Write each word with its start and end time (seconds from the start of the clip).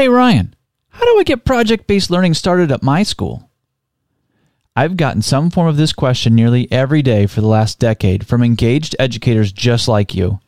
Hey 0.00 0.08
Ryan, 0.08 0.56
how 0.88 1.04
do 1.04 1.18
I 1.18 1.24
get 1.24 1.44
project 1.44 1.86
based 1.86 2.10
learning 2.10 2.32
started 2.32 2.72
at 2.72 2.82
my 2.82 3.02
school? 3.02 3.50
I've 4.74 4.96
gotten 4.96 5.20
some 5.20 5.50
form 5.50 5.68
of 5.68 5.76
this 5.76 5.92
question 5.92 6.34
nearly 6.34 6.72
every 6.72 7.02
day 7.02 7.26
for 7.26 7.42
the 7.42 7.46
last 7.46 7.78
decade 7.78 8.26
from 8.26 8.42
engaged 8.42 8.96
educators 8.98 9.52
just 9.52 9.88
like 9.88 10.14
you. 10.14 10.40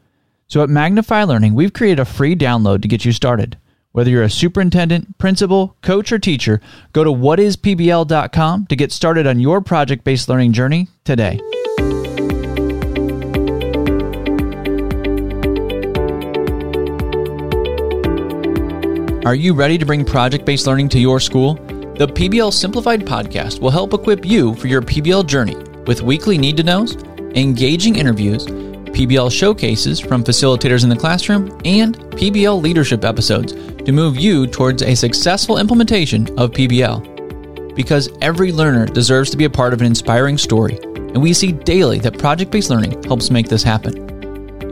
So 0.49 0.63
at 0.63 0.71
Magnify 0.71 1.25
Learning, 1.25 1.53
we've 1.53 1.75
created 1.75 2.01
a 2.01 2.07
free 2.07 2.35
download 2.35 2.81
to 2.81 2.89
get 2.89 3.05
you 3.05 3.13
started. 3.13 3.59
Whether 3.91 4.09
you're 4.09 4.23
a 4.23 4.31
superintendent, 4.31 5.19
principal, 5.19 5.77
coach, 5.83 6.13
or 6.13 6.19
teacher, 6.19 6.63
go 6.95 7.05
to 7.05 7.11
whatispbl.com 7.11 8.67
to 8.69 8.77
get 8.77 8.91
started 8.91 9.27
on 9.27 9.39
your 9.39 9.61
project 9.61 10.03
based 10.03 10.31
learning 10.31 10.55
journey 10.55 10.89
today. 11.05 11.39
Are 19.25 19.37
you 19.37 19.55
ready 19.55 19.79
to 19.79 19.87
bring 19.87 20.05
project 20.05 20.45
based 20.45 20.67
learning 20.67 20.89
to 20.89 20.99
your 20.99 21.21
school? 21.21 21.55
The 21.55 22.09
PBL 22.09 22.53
Simplified 22.53 23.03
podcast 23.07 23.61
will 23.61 23.71
help 23.71 23.95
equip 23.95 24.25
you 24.25 24.53
for 24.57 24.67
your 24.67 24.83
PBL 24.83 25.27
journey 25.27 25.55
with 25.87 26.03
weekly 26.03 26.37
need 26.37 26.57
to 26.57 26.65
knows, 26.65 26.97
engaging 27.37 27.95
interviews, 27.95 28.47
PBL 28.47 29.31
showcases 29.31 30.01
from 30.01 30.25
facilitators 30.25 30.83
in 30.83 30.89
the 30.89 30.97
classroom, 30.97 31.57
and 31.65 31.97
PBL 31.97 32.61
leadership 32.61 33.05
episodes 33.05 33.53
to 33.53 33.93
move 33.93 34.17
you 34.17 34.45
towards 34.49 34.83
a 34.83 34.97
successful 34.97 35.59
implementation 35.59 36.23
of 36.37 36.51
PBL. 36.51 37.77
Because 37.77 38.09
every 38.23 38.51
learner 38.51 38.87
deserves 38.87 39.31
to 39.31 39.37
be 39.37 39.45
a 39.45 39.51
part 39.51 39.73
of 39.73 39.81
an 39.81 39.87
inspiring 39.87 40.37
story, 40.37 40.81
and 40.83 41.23
we 41.23 41.33
see 41.33 41.53
daily 41.53 42.01
that 42.01 42.19
project 42.19 42.51
based 42.51 42.71
learning 42.71 43.01
helps 43.05 43.31
make 43.31 43.49
this 43.49 43.63
happen. 43.63 44.12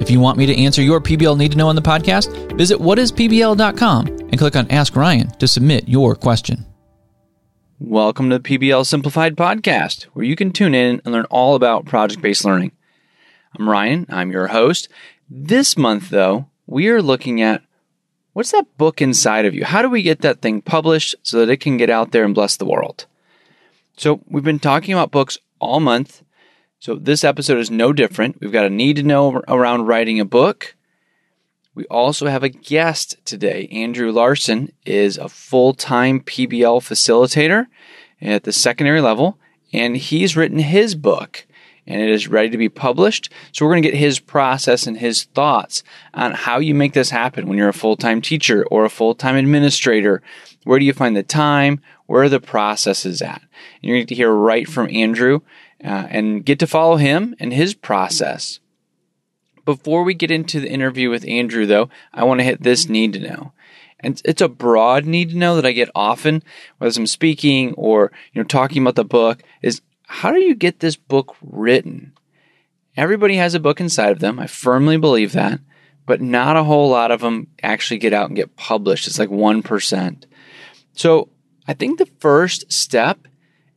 If 0.01 0.11
you 0.11 0.19
want 0.19 0.39
me 0.39 0.47
to 0.47 0.57
answer 0.57 0.81
your 0.81 0.99
PBL 0.99 1.37
need 1.37 1.53
to 1.53 1.59
know 1.59 1.69
on 1.69 1.77
the 1.77 1.83
podcast, 1.83 2.57
visit 2.57 2.79
whatispbl.com 2.79 4.07
and 4.07 4.39
click 4.39 4.57
on 4.57 4.71
Ask 4.71 4.97
Ryan 4.97 5.31
to 5.33 5.47
submit 5.47 5.89
your 5.89 6.17
question. 6.17 6.65
Welcome 7.79 8.31
to 8.31 8.39
the 8.39 8.59
PBL 8.59 8.87
Simplified 8.87 9.37
podcast, 9.37 10.05
where 10.15 10.25
you 10.25 10.37
can 10.37 10.53
tune 10.53 10.75
in 10.75 11.03
and 11.05 11.12
learn 11.12 11.27
all 11.27 11.55
about 11.55 11.84
project 11.84 12.23
based 12.23 12.47
learning. 12.47 12.73
I'm 13.59 13.69
Ryan, 13.69 14.07
I'm 14.09 14.31
your 14.31 14.48
host. 14.48 14.89
This 15.29 15.77
month, 15.77 16.09
though, 16.09 16.48
we 16.67 16.89
are 16.89 17.03
looking 17.03 17.42
at 17.42 17.62
what's 18.33 18.53
that 18.53 18.79
book 18.79 19.03
inside 19.03 19.45
of 19.45 19.55
you? 19.55 19.67
How 19.67 19.83
do 19.83 19.91
we 19.91 20.03
get 20.03 20.23
that 20.23 20.41
thing 20.41 20.62
published 20.62 21.14
so 21.23 21.39
that 21.39 21.53
it 21.53 21.59
can 21.59 21.77
get 21.77 21.91
out 21.91 22.12
there 22.12 22.25
and 22.25 22.35
bless 22.35 22.57
the 22.57 22.64
world? 22.64 23.05
So, 23.98 24.23
we've 24.27 24.42
been 24.42 24.61
talking 24.61 24.95
about 24.95 25.11
books 25.11 25.37
all 25.59 25.79
month. 25.79 26.23
So 26.81 26.95
this 26.95 27.25
episode 27.25 27.59
is 27.59 27.70
no 27.70 27.92
different. 27.92 28.41
We've 28.41 28.50
got 28.50 28.64
a 28.64 28.70
need 28.70 28.97
to 28.97 29.03
know 29.03 29.42
around 29.47 29.84
writing 29.84 30.19
a 30.19 30.25
book. 30.25 30.75
We 31.75 31.84
also 31.84 32.27
have 32.27 32.42
a 32.42 32.48
guest 32.48 33.17
today. 33.27 33.69
Andrew 33.70 34.11
Larson 34.11 34.73
is 34.86 35.19
a 35.19 35.28
full 35.28 35.75
time 35.75 36.20
PBL 36.20 36.81
facilitator 36.81 37.67
at 38.23 38.45
the 38.45 38.53
secondary 38.53 39.03
level, 39.03 39.39
and 39.75 39.95
he's 39.95 40.39
written 40.39 40.58
his 40.58 40.95
book 40.95 41.47
and 41.86 42.01
it 42.01 42.08
is 42.08 42.28
ready 42.28 42.48
to 42.48 42.56
be 42.56 42.69
published. 42.69 43.31
So 43.53 43.64
we're 43.64 43.73
going 43.73 43.83
to 43.83 43.91
get 43.91 43.98
his 43.98 44.20
process 44.20 44.86
and 44.86 44.97
his 44.97 45.25
thoughts 45.25 45.83
on 46.14 46.33
how 46.33 46.61
you 46.61 46.75
make 46.75 46.92
this 46.92 47.11
happen 47.11 47.47
when 47.47 47.58
you're 47.58 47.69
a 47.69 47.75
full 47.75 47.97
time 47.97 48.23
teacher 48.23 48.64
or 48.70 48.86
a 48.86 48.91
full 48.91 49.14
time 49.14 49.36
administrator. 49.36 50.23
Where 50.64 50.78
do 50.78 50.86
you 50.86 50.95
find 50.95 51.14
the 51.14 51.23
time? 51.23 51.81
Where 52.06 52.23
are 52.23 52.28
the 52.28 52.41
processes 52.41 53.20
at? 53.20 53.42
And 53.42 53.83
you're 53.83 53.98
going 53.98 54.06
to 54.06 54.14
hear 54.14 54.33
right 54.33 54.67
from 54.67 54.89
Andrew 54.91 55.41
uh, 55.84 56.06
and 56.11 56.45
get 56.45 56.59
to 56.59 56.67
follow 56.67 56.97
him 56.97 57.34
and 57.39 57.53
his 57.53 57.75
process. 57.75 58.61
Before 59.64 60.05
we 60.05 60.14
get 60.14 60.31
into 60.31 60.61
the 60.61 60.70
interview 60.70 61.11
with 61.11 61.27
Andrew, 61.28 61.67
though, 61.67 61.91
I 62.12 62.25
want 62.25 62.41
to 62.41 62.45
hit 62.45 62.62
this 62.62 62.89
need 62.89 63.12
to 63.14 63.20
know. 63.20 63.53
And 64.01 64.20
it's 64.25 64.41
a 64.41 64.48
broad 64.48 65.05
need 65.05 65.31
to 65.31 65.36
know 65.36 65.56
that 65.56 65.67
I 65.67 65.73
get 65.73 65.91
often, 65.95 66.42
whether 66.78 66.98
I'm 66.98 67.06
speaking 67.06 67.75
or 67.75 68.12
you 68.33 68.41
know 68.41 68.47
talking 68.47 68.83
about 68.83 68.95
the 68.95 69.05
book, 69.05 69.42
is 69.62 69.83
how 70.06 70.33
do 70.33 70.41
you 70.41 70.55
get 70.55 70.81
this 70.81 70.97
book 70.97 71.36
written? 71.42 72.14
Everybody 72.97 73.36
has 73.36 73.55
a 73.55 73.61
book 73.61 73.80
inside 73.80 74.11
of 74.11 74.18
them. 74.18 74.41
I 74.41 74.47
firmly 74.47 74.97
believe 74.97 75.33
that, 75.33 75.61
but 76.07 76.20
not 76.20 76.57
a 76.57 76.64
whole 76.64 76.91
lot 76.91 77.11
of 77.11 77.20
them 77.20 77.48
actually 77.62 77.98
get 77.98 78.12
out 78.12 78.29
and 78.29 78.36
get 78.36 78.57
published. 78.57 79.07
It's 79.07 79.18
like 79.18 79.29
1%. 79.29 80.24
So 80.95 81.29
I 81.68 81.74
think 81.74 81.98
the 81.98 82.11
first 82.18 82.73
step 82.73 83.29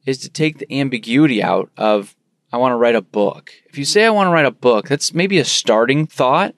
is 0.06 0.18
to 0.20 0.30
take 0.30 0.58
the 0.58 0.80
ambiguity 0.80 1.42
out 1.42 1.70
of 1.78 2.16
I 2.52 2.58
want 2.58 2.74
to 2.74 2.78
write 2.78 2.96
a 2.96 3.02
book. 3.02 3.52
If 3.66 3.80
you 3.80 3.86
say 3.86 4.06
I 4.06 4.12
want 4.12 4.28
to 4.28 4.32
write 4.32 4.46
a 4.46 4.52
book, 4.52 4.88
that's 4.88 5.12
maybe 5.12 5.40
a 5.40 5.46
starting 5.46 6.06
thought, 6.06 6.54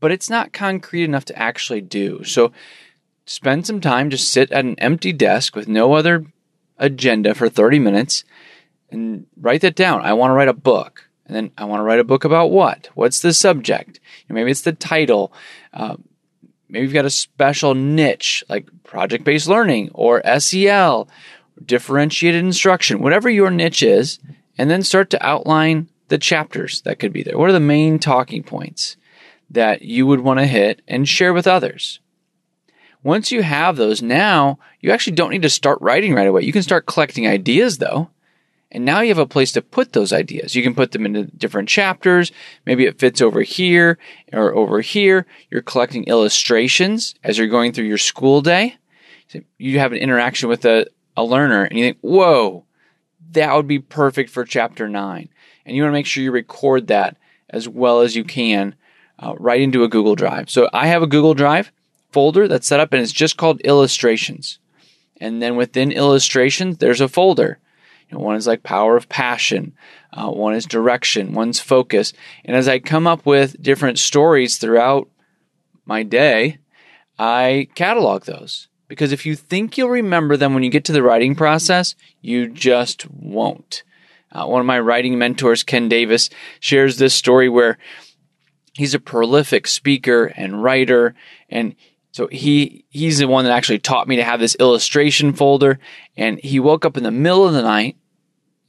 but 0.00 0.12
it's 0.12 0.28
not 0.28 0.52
concrete 0.52 1.04
enough 1.04 1.24
to 1.26 1.38
actually 1.38 1.80
do. 1.80 2.24
So 2.24 2.52
spend 3.24 3.66
some 3.66 3.80
time, 3.80 4.10
just 4.10 4.30
sit 4.30 4.52
at 4.52 4.66
an 4.66 4.78
empty 4.78 5.14
desk 5.14 5.56
with 5.56 5.66
no 5.66 5.94
other 5.94 6.26
agenda 6.76 7.34
for 7.34 7.48
30 7.48 7.78
minutes 7.78 8.24
and 8.90 9.26
write 9.40 9.62
that 9.62 9.74
down. 9.74 10.02
I 10.02 10.12
want 10.12 10.30
to 10.30 10.34
write 10.34 10.48
a 10.48 10.52
book. 10.52 11.08
And 11.24 11.34
then 11.34 11.50
I 11.56 11.64
want 11.64 11.80
to 11.80 11.84
write 11.84 12.00
a 12.00 12.04
book 12.04 12.24
about 12.24 12.50
what? 12.50 12.90
What's 12.94 13.20
the 13.20 13.32
subject? 13.32 13.98
Maybe 14.28 14.50
it's 14.50 14.62
the 14.62 14.72
title. 14.72 15.32
Uh, 15.72 15.96
maybe 16.68 16.84
you've 16.84 16.92
got 16.92 17.06
a 17.06 17.10
special 17.10 17.74
niche 17.74 18.44
like 18.48 18.68
project 18.82 19.24
based 19.24 19.48
learning 19.48 19.90
or 19.94 20.22
SEL 20.38 21.08
differentiated 21.64 22.44
instruction, 22.44 23.00
whatever 23.00 23.28
your 23.28 23.50
niche 23.50 23.82
is, 23.82 24.18
and 24.58 24.70
then 24.70 24.82
start 24.82 25.10
to 25.10 25.26
outline 25.26 25.88
the 26.08 26.18
chapters 26.18 26.82
that 26.82 26.98
could 26.98 27.12
be 27.12 27.22
there. 27.22 27.38
What 27.38 27.48
are 27.48 27.54
the 27.54 27.60
main 27.60 27.98
talking 27.98 28.42
points 28.42 28.96
that 29.50 29.82
you 29.82 30.06
would 30.06 30.20
want 30.20 30.40
to 30.40 30.46
hit 30.46 30.82
and 30.86 31.08
share 31.08 31.32
with 31.32 31.46
others? 31.46 32.00
Once 33.02 33.32
you 33.32 33.42
have 33.42 33.76
those, 33.76 34.02
now 34.02 34.58
you 34.80 34.90
actually 34.90 35.14
don't 35.14 35.30
need 35.30 35.42
to 35.42 35.50
start 35.50 35.78
writing 35.80 36.14
right 36.14 36.26
away. 36.26 36.42
You 36.42 36.52
can 36.52 36.62
start 36.62 36.86
collecting 36.86 37.26
ideas 37.26 37.78
though. 37.78 38.10
And 38.70 38.86
now 38.86 39.00
you 39.00 39.08
have 39.08 39.18
a 39.18 39.26
place 39.26 39.52
to 39.52 39.60
put 39.60 39.92
those 39.92 40.14
ideas. 40.14 40.54
You 40.54 40.62
can 40.62 40.74
put 40.74 40.92
them 40.92 41.04
into 41.04 41.24
different 41.24 41.68
chapters. 41.68 42.32
Maybe 42.64 42.86
it 42.86 42.98
fits 42.98 43.20
over 43.20 43.42
here 43.42 43.98
or 44.32 44.54
over 44.54 44.80
here. 44.80 45.26
You're 45.50 45.60
collecting 45.60 46.04
illustrations 46.04 47.14
as 47.22 47.36
you're 47.36 47.48
going 47.48 47.72
through 47.72 47.84
your 47.84 47.98
school 47.98 48.40
day. 48.40 48.76
You 49.58 49.78
have 49.78 49.92
an 49.92 49.98
interaction 49.98 50.48
with 50.48 50.64
a, 50.64 50.86
a 51.16 51.24
learner 51.24 51.64
and 51.64 51.78
you 51.78 51.84
think, 51.84 51.98
whoa, 52.00 52.64
that 53.32 53.54
would 53.54 53.66
be 53.66 53.78
perfect 53.78 54.30
for 54.30 54.44
chapter 54.44 54.88
nine. 54.88 55.28
And 55.64 55.76
you 55.76 55.82
want 55.82 55.92
to 55.92 55.98
make 55.98 56.06
sure 56.06 56.22
you 56.22 56.32
record 56.32 56.88
that 56.88 57.16
as 57.50 57.68
well 57.68 58.00
as 58.00 58.16
you 58.16 58.24
can 58.24 58.74
uh, 59.18 59.34
right 59.38 59.60
into 59.60 59.84
a 59.84 59.88
Google 59.88 60.14
Drive. 60.14 60.50
So 60.50 60.68
I 60.72 60.86
have 60.86 61.02
a 61.02 61.06
Google 61.06 61.34
Drive 61.34 61.70
folder 62.10 62.48
that's 62.48 62.66
set 62.66 62.80
up 62.80 62.92
and 62.92 63.02
it's 63.02 63.12
just 63.12 63.36
called 63.36 63.60
illustrations. 63.60 64.58
And 65.20 65.40
then 65.40 65.56
within 65.56 65.92
illustrations, 65.92 66.78
there's 66.78 67.00
a 67.00 67.08
folder. 67.08 67.58
You 68.08 68.18
know, 68.18 68.24
one 68.24 68.36
is 68.36 68.46
like 68.46 68.62
power 68.62 68.96
of 68.96 69.08
passion, 69.08 69.74
uh, 70.12 70.30
one 70.30 70.54
is 70.54 70.66
direction, 70.66 71.32
one's 71.32 71.60
focus. 71.60 72.12
And 72.44 72.56
as 72.56 72.68
I 72.68 72.78
come 72.78 73.06
up 73.06 73.24
with 73.24 73.62
different 73.62 73.98
stories 73.98 74.58
throughout 74.58 75.08
my 75.86 76.02
day, 76.02 76.58
I 77.18 77.68
catalog 77.74 78.24
those. 78.24 78.68
Because 78.92 79.10
if 79.10 79.24
you 79.24 79.36
think 79.36 79.78
you'll 79.78 79.88
remember 79.88 80.36
them 80.36 80.52
when 80.52 80.62
you 80.62 80.68
get 80.68 80.84
to 80.84 80.92
the 80.92 81.02
writing 81.02 81.34
process, 81.34 81.94
you 82.20 82.46
just 82.46 83.10
won't. 83.10 83.84
Uh, 84.30 84.44
one 84.44 84.60
of 84.60 84.66
my 84.66 84.78
writing 84.78 85.16
mentors, 85.16 85.62
Ken 85.62 85.88
Davis, 85.88 86.28
shares 86.60 86.98
this 86.98 87.14
story 87.14 87.48
where 87.48 87.78
he's 88.74 88.92
a 88.92 88.98
prolific 88.98 89.66
speaker 89.66 90.26
and 90.26 90.62
writer, 90.62 91.14
and 91.48 91.74
so 92.10 92.26
he 92.26 92.84
he's 92.90 93.16
the 93.16 93.28
one 93.28 93.46
that 93.46 93.54
actually 93.54 93.78
taught 93.78 94.08
me 94.08 94.16
to 94.16 94.24
have 94.24 94.40
this 94.40 94.56
illustration 94.56 95.32
folder. 95.32 95.78
And 96.14 96.38
he 96.40 96.60
woke 96.60 96.84
up 96.84 96.98
in 96.98 97.02
the 97.02 97.10
middle 97.10 97.46
of 97.46 97.54
the 97.54 97.62
night, 97.62 97.96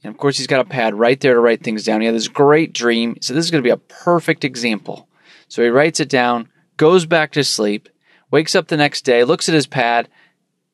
and 0.02 0.10
of 0.10 0.16
course 0.16 0.38
he's 0.38 0.46
got 0.46 0.64
a 0.64 0.64
pad 0.64 0.94
right 0.94 1.20
there 1.20 1.34
to 1.34 1.40
write 1.40 1.62
things 1.62 1.84
down. 1.84 2.00
He 2.00 2.06
had 2.06 2.14
this 2.14 2.28
great 2.28 2.72
dream. 2.72 3.18
So 3.20 3.34
this 3.34 3.44
is 3.44 3.50
going 3.50 3.62
to 3.62 3.68
be 3.68 3.72
a 3.72 3.76
perfect 3.76 4.42
example. 4.42 5.06
So 5.48 5.62
he 5.62 5.68
writes 5.68 6.00
it 6.00 6.08
down, 6.08 6.48
goes 6.78 7.04
back 7.04 7.32
to 7.32 7.44
sleep, 7.44 7.90
wakes 8.34 8.56
up 8.56 8.66
the 8.66 8.76
next 8.76 9.02
day, 9.02 9.22
looks 9.22 9.48
at 9.48 9.54
his 9.54 9.68
pad, 9.68 10.08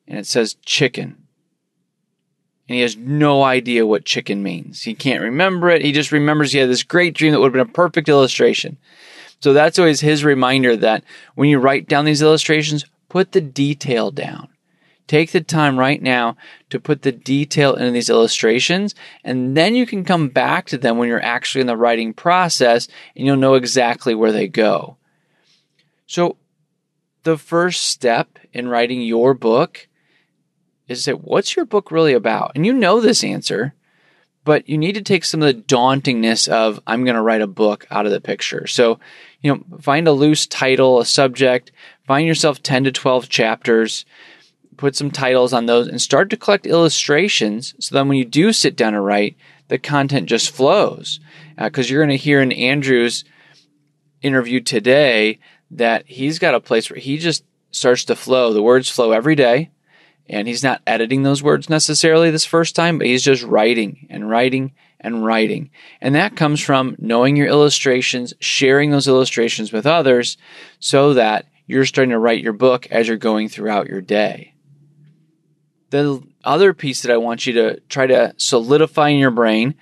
and 0.07 0.17
it 0.17 0.25
says 0.25 0.55
chicken. 0.65 1.15
And 2.67 2.75
he 2.75 2.81
has 2.81 2.97
no 2.97 3.43
idea 3.43 3.85
what 3.85 4.03
chicken 4.03 4.41
means. 4.41 4.81
He 4.81 4.95
can't 4.95 5.21
remember 5.21 5.69
it. 5.69 5.83
He 5.83 5.91
just 5.91 6.11
remembers 6.11 6.51
he 6.51 6.57
had 6.57 6.69
this 6.69 6.81
great 6.81 7.13
dream 7.13 7.33
that 7.33 7.39
would 7.39 7.53
have 7.53 7.67
been 7.67 7.69
a 7.69 7.71
perfect 7.71 8.09
illustration. 8.09 8.77
So 9.41 9.53
that's 9.53 9.77
always 9.77 10.01
his 10.01 10.25
reminder 10.25 10.75
that 10.77 11.03
when 11.35 11.49
you 11.49 11.59
write 11.59 11.87
down 11.87 12.05
these 12.05 12.23
illustrations, 12.23 12.83
put 13.09 13.31
the 13.31 13.41
detail 13.41 14.09
down. 14.09 14.47
Take 15.05 15.31
the 15.31 15.41
time 15.41 15.77
right 15.77 16.01
now 16.01 16.37
to 16.71 16.79
put 16.79 17.03
the 17.03 17.11
detail 17.11 17.75
into 17.75 17.91
these 17.91 18.09
illustrations, 18.09 18.95
and 19.23 19.55
then 19.55 19.75
you 19.75 19.85
can 19.85 20.03
come 20.03 20.29
back 20.29 20.65
to 20.67 20.79
them 20.79 20.97
when 20.97 21.09
you're 21.09 21.23
actually 21.23 21.61
in 21.61 21.67
the 21.67 21.77
writing 21.77 22.11
process 22.15 22.87
and 23.15 23.27
you'll 23.27 23.37
know 23.37 23.53
exactly 23.53 24.15
where 24.15 24.31
they 24.31 24.47
go. 24.47 24.97
So, 26.07 26.37
the 27.23 27.37
first 27.37 27.85
step 27.85 28.39
in 28.53 28.67
writing 28.67 29.01
your 29.01 29.33
book 29.33 29.87
is 30.87 31.05
that 31.05 31.23
what's 31.23 31.55
your 31.55 31.65
book 31.65 31.91
really 31.91 32.13
about? 32.13 32.51
And 32.55 32.65
you 32.65 32.73
know 32.73 32.99
this 32.99 33.23
answer, 33.23 33.73
but 34.43 34.67
you 34.67 34.77
need 34.77 34.95
to 34.95 35.01
take 35.01 35.23
some 35.23 35.41
of 35.41 35.47
the 35.47 35.61
dauntingness 35.61 36.47
of, 36.47 36.79
I'm 36.85 37.05
going 37.05 37.15
to 37.15 37.21
write 37.21 37.41
a 37.41 37.47
book 37.47 37.87
out 37.89 38.05
of 38.05 38.11
the 38.11 38.19
picture. 38.19 38.67
So, 38.67 38.99
you 39.41 39.53
know, 39.53 39.63
find 39.79 40.07
a 40.07 40.11
loose 40.11 40.45
title, 40.45 40.99
a 40.99 41.05
subject, 41.05 41.71
find 42.05 42.27
yourself 42.27 42.61
10 42.61 42.85
to 42.85 42.91
12 42.91 43.29
chapters, 43.29 44.05
put 44.77 44.95
some 44.95 45.11
titles 45.11 45.53
on 45.53 45.67
those, 45.67 45.87
and 45.87 46.01
start 46.01 46.29
to 46.31 46.37
collect 46.37 46.65
illustrations 46.65 47.75
so 47.79 47.95
then 47.95 48.07
when 48.07 48.17
you 48.17 48.25
do 48.25 48.51
sit 48.51 48.75
down 48.75 48.93
to 48.93 49.01
write, 49.01 49.37
the 49.67 49.77
content 49.77 50.27
just 50.27 50.49
flows. 50.49 51.19
Because 51.57 51.89
uh, 51.89 51.93
you're 51.93 52.05
going 52.05 52.17
to 52.17 52.23
hear 52.23 52.41
in 52.41 52.51
Andrew's 52.51 53.23
interview 54.21 54.59
today 54.59 55.39
that 55.71 56.07
he's 56.07 56.39
got 56.39 56.55
a 56.55 56.59
place 56.59 56.89
where 56.89 56.99
he 56.99 57.17
just 57.17 57.43
starts 57.71 58.05
to 58.05 58.15
flow. 58.15 58.53
The 58.53 58.61
words 58.61 58.89
flow 58.89 59.11
every 59.11 59.35
day, 59.35 59.71
and 60.27 60.47
he's 60.47 60.63
not 60.63 60.81
editing 60.85 61.23
those 61.23 61.41
words 61.41 61.69
necessarily 61.69 62.29
this 62.29 62.45
first 62.45 62.75
time, 62.75 62.97
but 62.97 63.07
he's 63.07 63.23
just 63.23 63.43
writing 63.43 64.07
and 64.09 64.29
writing 64.29 64.73
and 64.99 65.25
writing. 65.25 65.71
And 65.99 66.15
that 66.15 66.35
comes 66.35 66.61
from 66.61 66.95
knowing 66.99 67.35
your 67.35 67.47
illustrations, 67.47 68.33
sharing 68.39 68.91
those 68.91 69.07
illustrations 69.07 69.73
with 69.73 69.87
others 69.87 70.37
so 70.79 71.13
that 71.15 71.47
you're 71.65 71.85
starting 71.85 72.11
to 72.11 72.19
write 72.19 72.43
your 72.43 72.53
book 72.53 72.87
as 72.91 73.07
you're 73.07 73.17
going 73.17 73.49
throughout 73.49 73.87
your 73.87 74.01
day. 74.01 74.53
The 75.89 76.21
other 76.43 76.73
piece 76.73 77.01
that 77.01 77.11
I 77.11 77.17
want 77.17 77.45
you 77.45 77.53
to 77.53 77.79
try 77.89 78.07
to 78.07 78.33
solidify 78.37 79.09
in 79.09 79.19
your 79.19 79.31
brain 79.31 79.75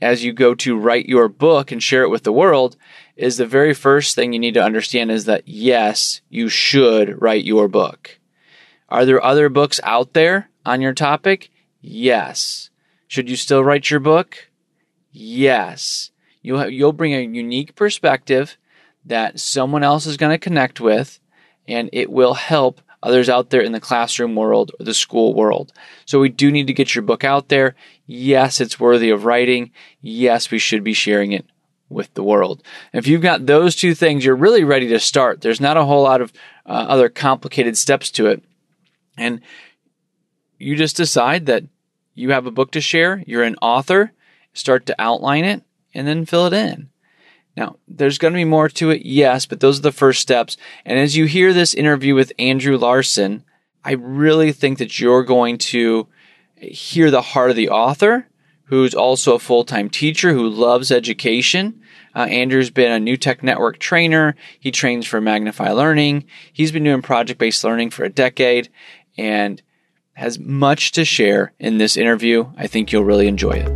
as 0.00 0.22
you 0.22 0.32
go 0.32 0.54
to 0.54 0.78
write 0.78 1.06
your 1.06 1.28
book 1.28 1.72
and 1.72 1.82
share 1.82 2.02
it 2.02 2.10
with 2.10 2.22
the 2.22 2.32
world 2.32 2.76
is 3.18 3.36
the 3.36 3.46
very 3.46 3.74
first 3.74 4.14
thing 4.14 4.32
you 4.32 4.38
need 4.38 4.54
to 4.54 4.62
understand 4.62 5.10
is 5.10 5.24
that 5.24 5.46
yes, 5.46 6.20
you 6.30 6.48
should 6.48 7.20
write 7.20 7.44
your 7.44 7.66
book. 7.66 8.18
Are 8.88 9.04
there 9.04 9.22
other 9.22 9.48
books 9.48 9.80
out 9.82 10.12
there 10.12 10.48
on 10.64 10.80
your 10.80 10.94
topic? 10.94 11.50
Yes. 11.80 12.70
Should 13.08 13.28
you 13.28 13.34
still 13.34 13.64
write 13.64 13.90
your 13.90 13.98
book? 13.98 14.48
Yes. 15.10 16.12
You'll, 16.42 16.68
you'll 16.68 16.92
bring 16.92 17.12
a 17.12 17.20
unique 17.20 17.74
perspective 17.74 18.56
that 19.04 19.40
someone 19.40 19.82
else 19.82 20.06
is 20.06 20.16
going 20.16 20.32
to 20.32 20.38
connect 20.38 20.80
with 20.80 21.18
and 21.66 21.90
it 21.92 22.10
will 22.10 22.34
help 22.34 22.80
others 23.02 23.28
out 23.28 23.50
there 23.50 23.60
in 23.60 23.72
the 23.72 23.80
classroom 23.80 24.36
world 24.36 24.70
or 24.78 24.84
the 24.84 24.94
school 24.94 25.34
world. 25.34 25.72
So 26.04 26.20
we 26.20 26.28
do 26.28 26.52
need 26.52 26.68
to 26.68 26.72
get 26.72 26.94
your 26.94 27.02
book 27.02 27.24
out 27.24 27.48
there. 27.48 27.74
Yes, 28.06 28.60
it's 28.60 28.78
worthy 28.78 29.10
of 29.10 29.24
writing. 29.24 29.72
Yes, 30.00 30.52
we 30.52 30.60
should 30.60 30.84
be 30.84 30.92
sharing 30.92 31.32
it 31.32 31.46
with 31.88 32.12
the 32.14 32.22
world. 32.22 32.62
if 32.92 33.06
you've 33.06 33.22
got 33.22 33.46
those 33.46 33.74
two 33.74 33.94
things, 33.94 34.24
you're 34.24 34.36
really 34.36 34.64
ready 34.64 34.88
to 34.88 35.00
start. 35.00 35.40
There's 35.40 35.60
not 35.60 35.76
a 35.76 35.84
whole 35.84 36.02
lot 36.02 36.20
of 36.20 36.32
uh, 36.66 36.86
other 36.88 37.08
complicated 37.08 37.78
steps 37.78 38.10
to 38.12 38.26
it. 38.26 38.42
And 39.16 39.40
you 40.58 40.76
just 40.76 40.96
decide 40.96 41.46
that 41.46 41.64
you 42.14 42.30
have 42.30 42.46
a 42.46 42.50
book 42.50 42.72
to 42.72 42.80
share, 42.80 43.22
you're 43.26 43.42
an 43.42 43.56
author, 43.62 44.12
start 44.52 44.86
to 44.86 44.96
outline 44.98 45.44
it, 45.44 45.62
and 45.94 46.06
then 46.06 46.26
fill 46.26 46.46
it 46.46 46.52
in. 46.52 46.90
Now, 47.56 47.76
there's 47.88 48.18
going 48.18 48.34
to 48.34 48.38
be 48.38 48.44
more 48.44 48.68
to 48.68 48.90
it, 48.90 49.02
yes, 49.04 49.46
but 49.46 49.60
those 49.60 49.78
are 49.78 49.82
the 49.82 49.92
first 49.92 50.20
steps. 50.20 50.56
And 50.84 50.98
as 50.98 51.16
you 51.16 51.24
hear 51.24 51.52
this 51.52 51.74
interview 51.74 52.14
with 52.14 52.32
Andrew 52.38 52.76
Larson, 52.76 53.44
I 53.84 53.92
really 53.92 54.52
think 54.52 54.78
that 54.78 55.00
you're 55.00 55.24
going 55.24 55.58
to 55.58 56.06
hear 56.56 57.10
the 57.10 57.22
heart 57.22 57.50
of 57.50 57.56
the 57.56 57.70
author, 57.70 58.28
who's 58.68 58.94
also 58.94 59.34
a 59.34 59.38
full 59.38 59.64
time 59.64 59.88
teacher 59.90 60.32
who 60.32 60.48
loves 60.48 60.92
education. 60.92 61.80
Uh, 62.14 62.26
Andrew's 62.30 62.70
been 62.70 62.92
a 62.92 63.00
New 63.00 63.16
Tech 63.16 63.42
Network 63.42 63.78
trainer. 63.78 64.34
He 64.60 64.70
trains 64.70 65.06
for 65.06 65.20
Magnify 65.20 65.72
Learning. 65.72 66.24
He's 66.52 66.72
been 66.72 66.84
doing 66.84 67.02
project 67.02 67.38
based 67.38 67.64
learning 67.64 67.90
for 67.90 68.04
a 68.04 68.10
decade 68.10 68.68
and 69.16 69.62
has 70.12 70.38
much 70.38 70.92
to 70.92 71.04
share 71.04 71.52
in 71.58 71.78
this 71.78 71.96
interview. 71.96 72.46
I 72.56 72.66
think 72.66 72.92
you'll 72.92 73.04
really 73.04 73.28
enjoy 73.28 73.52
it. 73.52 73.68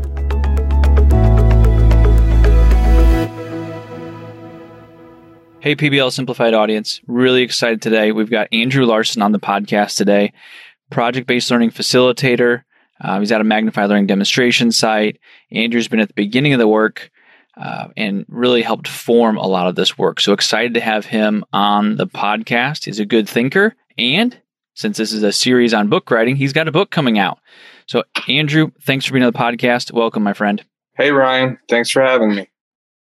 Hey, 5.60 5.76
PBL 5.76 6.12
Simplified 6.12 6.54
audience. 6.54 7.00
Really 7.06 7.42
excited 7.42 7.80
today. 7.80 8.10
We've 8.10 8.28
got 8.28 8.48
Andrew 8.52 8.84
Larson 8.84 9.22
on 9.22 9.30
the 9.30 9.38
podcast 9.38 9.96
today, 9.96 10.32
project 10.90 11.28
based 11.28 11.50
learning 11.50 11.70
facilitator. 11.70 12.64
Uh, 13.02 13.18
he's 13.18 13.32
at 13.32 13.40
a 13.40 13.44
Magnify 13.44 13.86
Learning 13.86 14.06
demonstration 14.06 14.72
site. 14.72 15.18
Andrew's 15.50 15.88
been 15.88 16.00
at 16.00 16.08
the 16.08 16.14
beginning 16.14 16.52
of 16.52 16.58
the 16.58 16.68
work 16.68 17.10
uh, 17.56 17.88
and 17.96 18.24
really 18.28 18.62
helped 18.62 18.88
form 18.88 19.36
a 19.36 19.46
lot 19.46 19.66
of 19.66 19.74
this 19.74 19.98
work. 19.98 20.20
So 20.20 20.32
excited 20.32 20.74
to 20.74 20.80
have 20.80 21.04
him 21.04 21.44
on 21.52 21.96
the 21.96 22.06
podcast. 22.06 22.84
He's 22.84 23.00
a 23.00 23.06
good 23.06 23.28
thinker. 23.28 23.74
And 23.98 24.38
since 24.74 24.96
this 24.96 25.12
is 25.12 25.22
a 25.22 25.32
series 25.32 25.74
on 25.74 25.88
book 25.88 26.10
writing, 26.10 26.36
he's 26.36 26.52
got 26.52 26.68
a 26.68 26.72
book 26.72 26.90
coming 26.90 27.18
out. 27.18 27.38
So, 27.86 28.04
Andrew, 28.28 28.70
thanks 28.82 29.04
for 29.04 29.12
being 29.12 29.24
on 29.24 29.32
the 29.32 29.38
podcast. 29.38 29.92
Welcome, 29.92 30.22
my 30.22 30.32
friend. 30.32 30.64
Hey, 30.96 31.10
Ryan. 31.10 31.58
Thanks 31.68 31.90
for 31.90 32.00
having 32.00 32.34
me. 32.34 32.48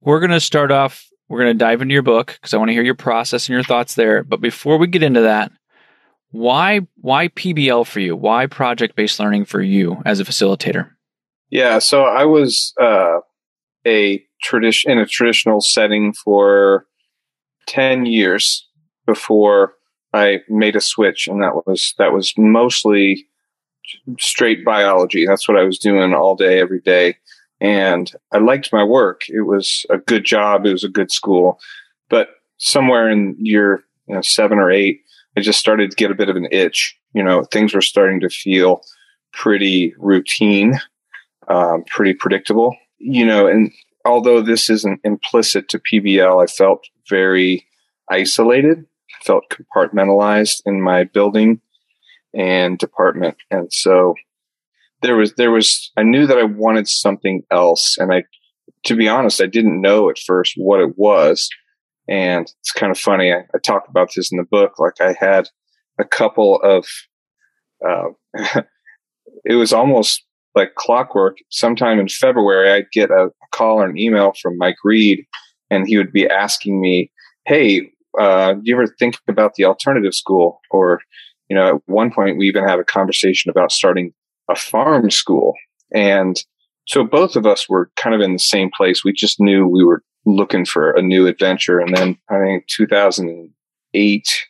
We're 0.01 0.19
going 0.19 0.31
to 0.31 0.39
start 0.39 0.71
off 0.71 1.07
we're 1.29 1.41
going 1.41 1.57
to 1.57 1.65
dive 1.65 1.81
into 1.81 1.93
your 1.93 2.03
book 2.03 2.33
because 2.33 2.53
I 2.53 2.57
want 2.57 2.69
to 2.69 2.73
hear 2.73 2.83
your 2.83 2.95
process 2.95 3.47
and 3.47 3.53
your 3.53 3.63
thoughts 3.63 3.95
there. 3.95 4.23
But 4.23 4.39
before 4.39 4.77
we 4.77 4.87
get 4.87 5.03
into 5.03 5.21
that, 5.21 5.51
why 6.31 6.81
why 7.01 7.29
PBL 7.29 7.85
for 7.85 7.99
you? 7.99 8.15
Why 8.15 8.47
project 8.47 8.95
based 8.95 9.19
learning 9.19 9.45
for 9.45 9.61
you 9.61 10.01
as 10.05 10.19
a 10.19 10.25
facilitator? 10.25 10.91
Yeah, 11.49 11.79
so 11.79 12.03
I 12.03 12.25
was 12.25 12.73
uh, 12.79 13.19
a 13.85 14.23
tradition 14.41 14.91
in 14.91 14.97
a 14.97 15.05
traditional 15.05 15.61
setting 15.61 16.13
for 16.13 16.85
ten 17.67 18.05
years 18.05 18.67
before 19.05 19.73
I 20.13 20.41
made 20.49 20.75
a 20.75 20.81
switch, 20.81 21.27
and 21.27 21.41
that 21.41 21.65
was 21.65 21.93
that 21.97 22.13
was 22.13 22.33
mostly 22.37 23.27
straight 24.19 24.65
biology. 24.65 25.25
That's 25.25 25.47
what 25.47 25.57
I 25.57 25.63
was 25.63 25.79
doing 25.79 26.13
all 26.13 26.35
day, 26.35 26.59
every 26.59 26.81
day 26.81 27.15
and 27.59 28.11
I 28.31 28.37
liked 28.37 28.71
my 28.71 28.83
work. 28.83 29.23
It 29.29 29.41
was 29.41 29.85
a 29.89 29.97
good 29.97 30.25
job. 30.25 30.65
It 30.65 30.71
was 30.71 30.83
a 30.83 30.89
good 30.89 31.11
school, 31.11 31.59
but 32.09 32.29
somewhere 32.57 33.09
in 33.09 33.35
year 33.39 33.83
you 34.07 34.15
know, 34.15 34.21
seven 34.21 34.59
or 34.59 34.71
eight, 34.71 35.01
I 35.37 35.39
just 35.39 35.59
started 35.59 35.91
to 35.91 35.95
get 35.95 36.09
a 36.09 36.15
bit 36.15 36.29
of 36.29 36.35
an 36.35 36.47
itch. 36.51 36.97
You 37.13 37.23
know, 37.23 37.43
things 37.43 37.75
were 37.75 37.81
starting 37.81 38.19
to 38.21 38.29
feel 38.29 38.81
pretty 39.31 39.93
routine, 39.99 40.79
um, 41.47 41.83
pretty 41.85 42.15
predictable. 42.15 42.75
You 42.97 43.23
know, 43.23 43.45
and 43.45 43.71
although 44.03 44.41
this 44.41 44.67
isn't 44.67 44.99
implicit 45.03 45.69
to 45.69 45.79
PBL, 45.79 46.43
I 46.43 46.47
felt 46.47 46.83
very 47.07 47.67
isolated. 48.09 48.87
Felt 49.21 49.43
compartmentalized 49.49 50.61
in 50.65 50.81
my 50.81 51.03
building 51.03 51.61
and 52.33 52.77
department, 52.77 53.37
and 53.51 53.71
so 53.71 54.15
there 55.01 55.15
was 55.15 55.33
there 55.35 55.51
was 55.51 55.91
I 55.97 56.03
knew 56.03 56.25
that 56.27 56.37
I 56.37 56.43
wanted 56.43 56.87
something 56.87 57.43
else, 57.51 57.97
and 57.97 58.13
I, 58.13 58.23
to 58.85 58.95
be 58.95 59.07
honest, 59.07 59.41
I 59.41 59.47
didn't 59.47 59.81
know 59.81 60.09
at 60.09 60.19
first 60.19 60.53
what 60.55 60.81
it 60.81 60.97
was. 60.97 61.49
And 62.09 62.51
it's 62.59 62.71
kind 62.71 62.91
of 62.91 62.97
funny. 62.97 63.31
I, 63.31 63.39
I 63.53 63.59
talk 63.63 63.87
about 63.89 64.09
this 64.15 64.31
in 64.31 64.37
the 64.37 64.45
book. 64.49 64.79
Like 64.79 65.01
I 65.01 65.15
had 65.19 65.49
a 65.99 66.05
couple 66.05 66.61
of, 66.61 66.85
uh, 67.87 68.09
it 69.45 69.55
was 69.55 69.73
almost 69.73 70.23
like 70.55 70.75
clockwork. 70.75 71.37
Sometime 71.49 71.99
in 71.99 72.07
February, 72.07 72.71
I'd 72.71 72.91
get 72.91 73.11
a, 73.11 73.25
a 73.25 73.47
call 73.51 73.77
or 73.77 73.85
an 73.85 73.97
email 73.97 74.33
from 74.41 74.57
Mike 74.57 74.77
Reed, 74.83 75.25
and 75.69 75.87
he 75.87 75.97
would 75.97 76.11
be 76.11 76.27
asking 76.27 76.81
me, 76.81 77.11
"Hey, 77.45 77.91
uh, 78.19 78.53
do 78.53 78.61
you 78.63 78.75
ever 78.75 78.87
think 78.99 79.17
about 79.27 79.53
the 79.55 79.65
alternative 79.65 80.13
school?" 80.13 80.59
Or, 80.71 80.99
you 81.49 81.55
know, 81.55 81.75
at 81.75 81.81
one 81.85 82.11
point 82.11 82.37
we 82.37 82.47
even 82.47 82.67
had 82.67 82.79
a 82.79 82.83
conversation 82.83 83.49
about 83.49 83.71
starting 83.71 84.13
a 84.49 84.55
farm 84.55 85.11
school. 85.11 85.53
And 85.93 86.35
so 86.87 87.03
both 87.03 87.35
of 87.35 87.45
us 87.45 87.67
were 87.67 87.91
kind 87.97 88.15
of 88.15 88.21
in 88.21 88.33
the 88.33 88.39
same 88.39 88.69
place. 88.75 89.03
We 89.03 89.11
just 89.11 89.39
knew 89.39 89.67
we 89.67 89.83
were 89.83 90.03
looking 90.25 90.65
for 90.65 90.91
a 90.91 91.01
new 91.01 91.27
adventure. 91.27 91.79
And 91.79 91.95
then 91.95 92.17
I 92.29 92.39
think 92.39 92.67
2008, 92.67 94.45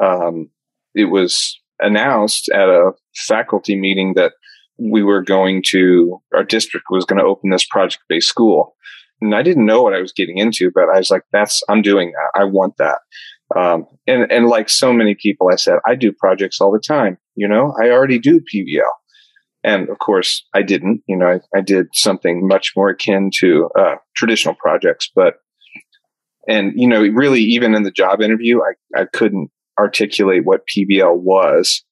um, 0.00 0.50
it 0.94 1.04
was 1.06 1.60
announced 1.80 2.48
at 2.50 2.68
a 2.68 2.92
faculty 3.14 3.76
meeting 3.76 4.14
that 4.14 4.32
we 4.78 5.02
were 5.02 5.22
going 5.22 5.62
to, 5.68 6.20
our 6.34 6.44
district 6.44 6.86
was 6.90 7.04
going 7.04 7.18
to 7.18 7.26
open 7.26 7.50
this 7.50 7.66
project 7.66 8.02
based 8.08 8.28
school. 8.28 8.76
And 9.20 9.34
I 9.34 9.42
didn't 9.42 9.66
know 9.66 9.82
what 9.82 9.94
I 9.94 10.00
was 10.00 10.12
getting 10.12 10.38
into, 10.38 10.70
but 10.72 10.88
I 10.94 10.98
was 10.98 11.10
like, 11.10 11.22
that's, 11.32 11.62
I'm 11.68 11.82
doing 11.82 12.12
that. 12.12 12.40
I 12.40 12.44
want 12.44 12.76
that. 12.76 12.98
Um, 13.56 13.86
and, 14.06 14.30
and 14.30 14.46
like 14.46 14.68
so 14.68 14.92
many 14.92 15.14
people, 15.14 15.48
I 15.50 15.56
said, 15.56 15.78
I 15.86 15.94
do 15.94 16.12
projects 16.12 16.60
all 16.60 16.70
the 16.70 16.78
time. 16.80 17.16
You 17.34 17.48
know, 17.48 17.74
I 17.82 17.90
already 17.90 18.18
do 18.18 18.40
PBL. 18.40 18.82
And 19.66 19.88
of 19.90 19.98
course, 19.98 20.46
I 20.54 20.62
didn't. 20.62 21.02
You 21.08 21.16
know, 21.16 21.26
I, 21.26 21.58
I 21.58 21.60
did 21.60 21.88
something 21.92 22.46
much 22.46 22.72
more 22.76 22.88
akin 22.88 23.30
to 23.40 23.68
uh, 23.76 23.96
traditional 24.16 24.54
projects. 24.54 25.10
But, 25.14 25.34
and, 26.48 26.72
you 26.76 26.86
know, 26.86 27.00
really, 27.00 27.40
even 27.40 27.74
in 27.74 27.82
the 27.82 27.90
job 27.90 28.22
interview, 28.22 28.60
I, 28.60 29.00
I 29.00 29.06
couldn't 29.12 29.50
articulate 29.78 30.44
what 30.44 30.68
PBL 30.68 31.18
was. 31.18 31.84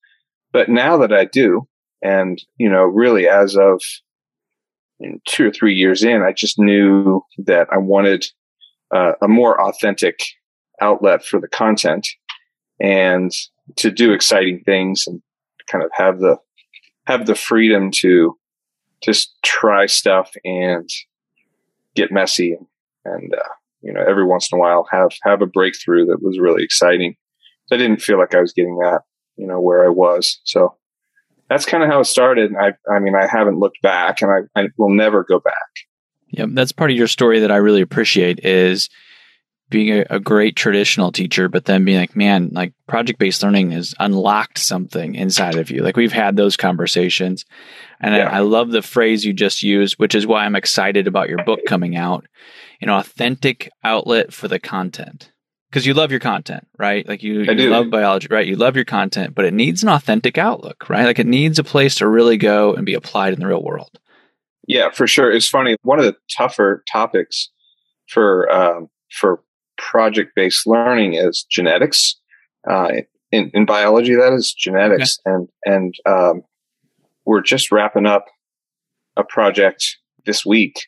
But 0.53 0.69
now 0.69 0.97
that 0.99 1.13
I 1.13 1.25
do, 1.25 1.67
and, 2.01 2.41
you 2.59 2.71
know, 2.71 2.85
really 2.85 3.29
as 3.29 3.57
of 3.57 3.83
you 5.01 5.11
know, 5.11 5.19
two 5.27 5.49
or 5.49 5.51
three 5.51 5.75
years 5.75 6.05
in, 6.05 6.23
I 6.23 6.33
just 6.33 6.61
knew 6.61 7.23
that 7.39 7.67
I 7.73 7.79
wanted 7.79 8.25
uh, 8.95 9.15
a 9.21 9.27
more 9.27 9.61
authentic 9.61 10.21
outlet 10.81 11.25
for 11.25 11.41
the 11.41 11.49
content 11.49 12.07
and 12.81 13.33
to 13.77 13.91
do 13.91 14.13
exciting 14.13 14.63
things 14.65 15.05
and 15.09 15.21
kind 15.69 15.83
of 15.83 15.91
have 15.95 16.21
the 16.21 16.37
have 17.07 17.27
the 17.27 17.35
freedom 17.35 17.91
to 17.91 18.37
just 19.03 19.35
try 19.43 19.87
stuff 19.87 20.33
and 20.45 20.89
get 21.95 22.11
messy 22.11 22.57
and 23.05 23.35
uh, 23.35 23.49
you 23.83 23.93
know 23.93 24.03
every 24.07 24.25
once 24.25 24.51
in 24.51 24.59
a 24.59 24.61
while 24.61 24.87
have 24.91 25.11
have 25.23 25.43
a 25.43 25.47
breakthrough 25.47 26.07
that 26.07 26.23
was 26.23 26.39
really 26.39 26.65
exciting 26.65 27.17
I 27.73 27.77
didn't 27.77 28.03
feel 28.03 28.19
like 28.19 28.35
I 28.35 28.41
was 28.41 28.53
getting 28.53 28.79
that, 28.79 29.01
you 29.37 29.47
know, 29.47 29.61
where 29.61 29.85
I 29.85 29.89
was. 29.89 30.41
So 30.45 30.77
that's 31.49 31.65
kind 31.65 31.83
of 31.83 31.91
how 31.91 32.01
it 32.01 32.07
started. 32.07 32.53
I, 32.55 32.73
I 32.91 32.99
mean, 32.99 33.15
I 33.15 33.27
haven't 33.27 33.59
looked 33.59 33.81
back 33.83 34.23
and 34.23 34.31
I, 34.31 34.61
I 34.61 34.69
will 34.77 34.91
never 34.91 35.25
go 35.25 35.41
back. 35.41 35.55
Yeah, 36.29 36.47
that's 36.49 36.73
part 36.73 36.91
of 36.91 36.97
your 36.97 37.07
story 37.07 37.41
that 37.41 37.53
I 37.53 37.57
really 37.57 37.81
appreciate 37.81 38.41
is 38.45 38.89
being 39.71 39.91
a, 39.91 40.05
a, 40.11 40.21
great 40.21 40.57
traditional 40.57 41.11
teacher, 41.11 41.49
but 41.49 41.65
then 41.65 41.85
being 41.85 41.99
like, 41.99 42.15
man, 42.15 42.51
like 42.53 42.73
project 42.87 43.19
based 43.19 43.43
learning 43.43 43.71
has 43.73 43.95
unlocked 43.99 44.59
something 44.59 45.15
inside 45.15 45.57
of 45.57 45.71
you. 45.71 45.83
Like 45.83 45.97
we've 45.97 46.13
had 46.13 46.37
those 46.37 46.57
conversations. 46.57 47.45
And 48.01 48.15
yeah. 48.15 48.29
I, 48.29 48.37
I, 48.37 48.41
love 48.41 48.71
the 48.71 48.83
phrase 48.83 49.25
you 49.25 49.33
just 49.33 49.63
used, 49.63 49.95
which 49.95 50.15
is 50.15 50.27
why 50.27 50.45
I'm 50.45 50.57
excited 50.57 51.07
about 51.07 51.29
your 51.29 51.43
book 51.45 51.61
coming 51.67 51.97
out 51.97 52.27
an 52.81 52.91
authentic 52.91 53.71
outlet 53.83 54.33
for 54.33 54.49
the 54.49 54.59
content. 54.59 55.31
Because 55.71 55.87
you 55.87 55.95
love 55.95 56.13
your 56.13 56.21
content, 56.21 56.69
right? 56.79 57.09
Like 57.09 57.25
you, 57.25 57.43
you 57.43 57.71
love 57.71 57.91
biology, 57.91 58.29
right? 58.31 58.47
You 58.47 58.55
love 58.55 58.77
your 58.77 58.85
content, 58.85 59.35
but 59.35 59.45
it 59.45 59.53
needs 59.53 59.83
an 59.83 59.89
authentic 59.89 60.39
outlook, 60.39 60.89
right? 60.89 61.05
Like 61.05 61.19
it 61.19 61.27
needs 61.27 61.59
a 61.59 61.65
place 61.65 61.97
to 61.97 62.07
really 62.07 62.37
go 62.37 62.75
and 62.75 62.87
be 62.87 62.95
applied 62.95 63.33
in 63.33 63.41
the 63.41 63.49
real 63.49 63.63
world. 63.63 63.99
Yeah, 64.69 64.91
for 64.91 65.09
sure. 65.09 65.33
It's 65.33 65.49
funny. 65.49 65.77
One 65.83 65.99
of 65.99 66.05
the 66.05 66.17
tougher 66.37 66.85
topics 66.91 67.51
for 68.09 68.51
um, 68.53 68.89
for 69.11 69.43
project 69.77 70.33
based 70.35 70.67
learning 70.67 71.15
is 71.15 71.45
genetics. 71.51 72.17
Uh, 72.69 72.89
in, 73.31 73.51
in, 73.53 73.67
biology, 73.67 74.15
that 74.15 74.33
is 74.33 74.53
genetics, 74.53 75.19
okay. 75.27 75.35
and 75.35 75.49
and 75.65 75.95
um, 76.07 76.43
we're 77.25 77.43
just 77.43 77.73
wrapping 77.73 78.07
up 78.07 78.27
a 79.17 79.25
project 79.25 79.97
this 80.25 80.47
week, 80.47 80.87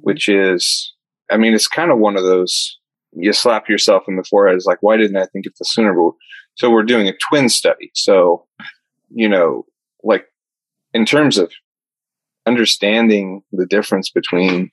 which 0.00 0.28
is, 0.28 0.92
I 1.30 1.36
mean, 1.36 1.54
it's 1.54 1.68
kind 1.68 1.90
of 1.90 1.98
one 1.98 2.16
of 2.16 2.24
those 2.24 2.78
you 3.18 3.32
slap 3.32 3.68
yourself 3.68 4.04
in 4.08 4.16
the 4.16 4.24
forehead. 4.24 4.56
It's 4.56 4.66
like, 4.66 4.82
why 4.82 4.96
didn't 4.96 5.16
I 5.16 5.26
think 5.26 5.46
of 5.46 5.54
this 5.58 5.72
sooner? 5.72 5.94
But 5.94 6.12
so 6.54 6.70
we're 6.70 6.82
doing 6.82 7.08
a 7.08 7.16
twin 7.28 7.48
study. 7.48 7.90
So, 7.94 8.46
you 9.10 9.28
know, 9.28 9.64
like 10.02 10.26
in 10.92 11.04
terms 11.06 11.38
of 11.38 11.50
understanding 12.46 13.42
the 13.52 13.66
difference 13.66 14.10
between 14.10 14.70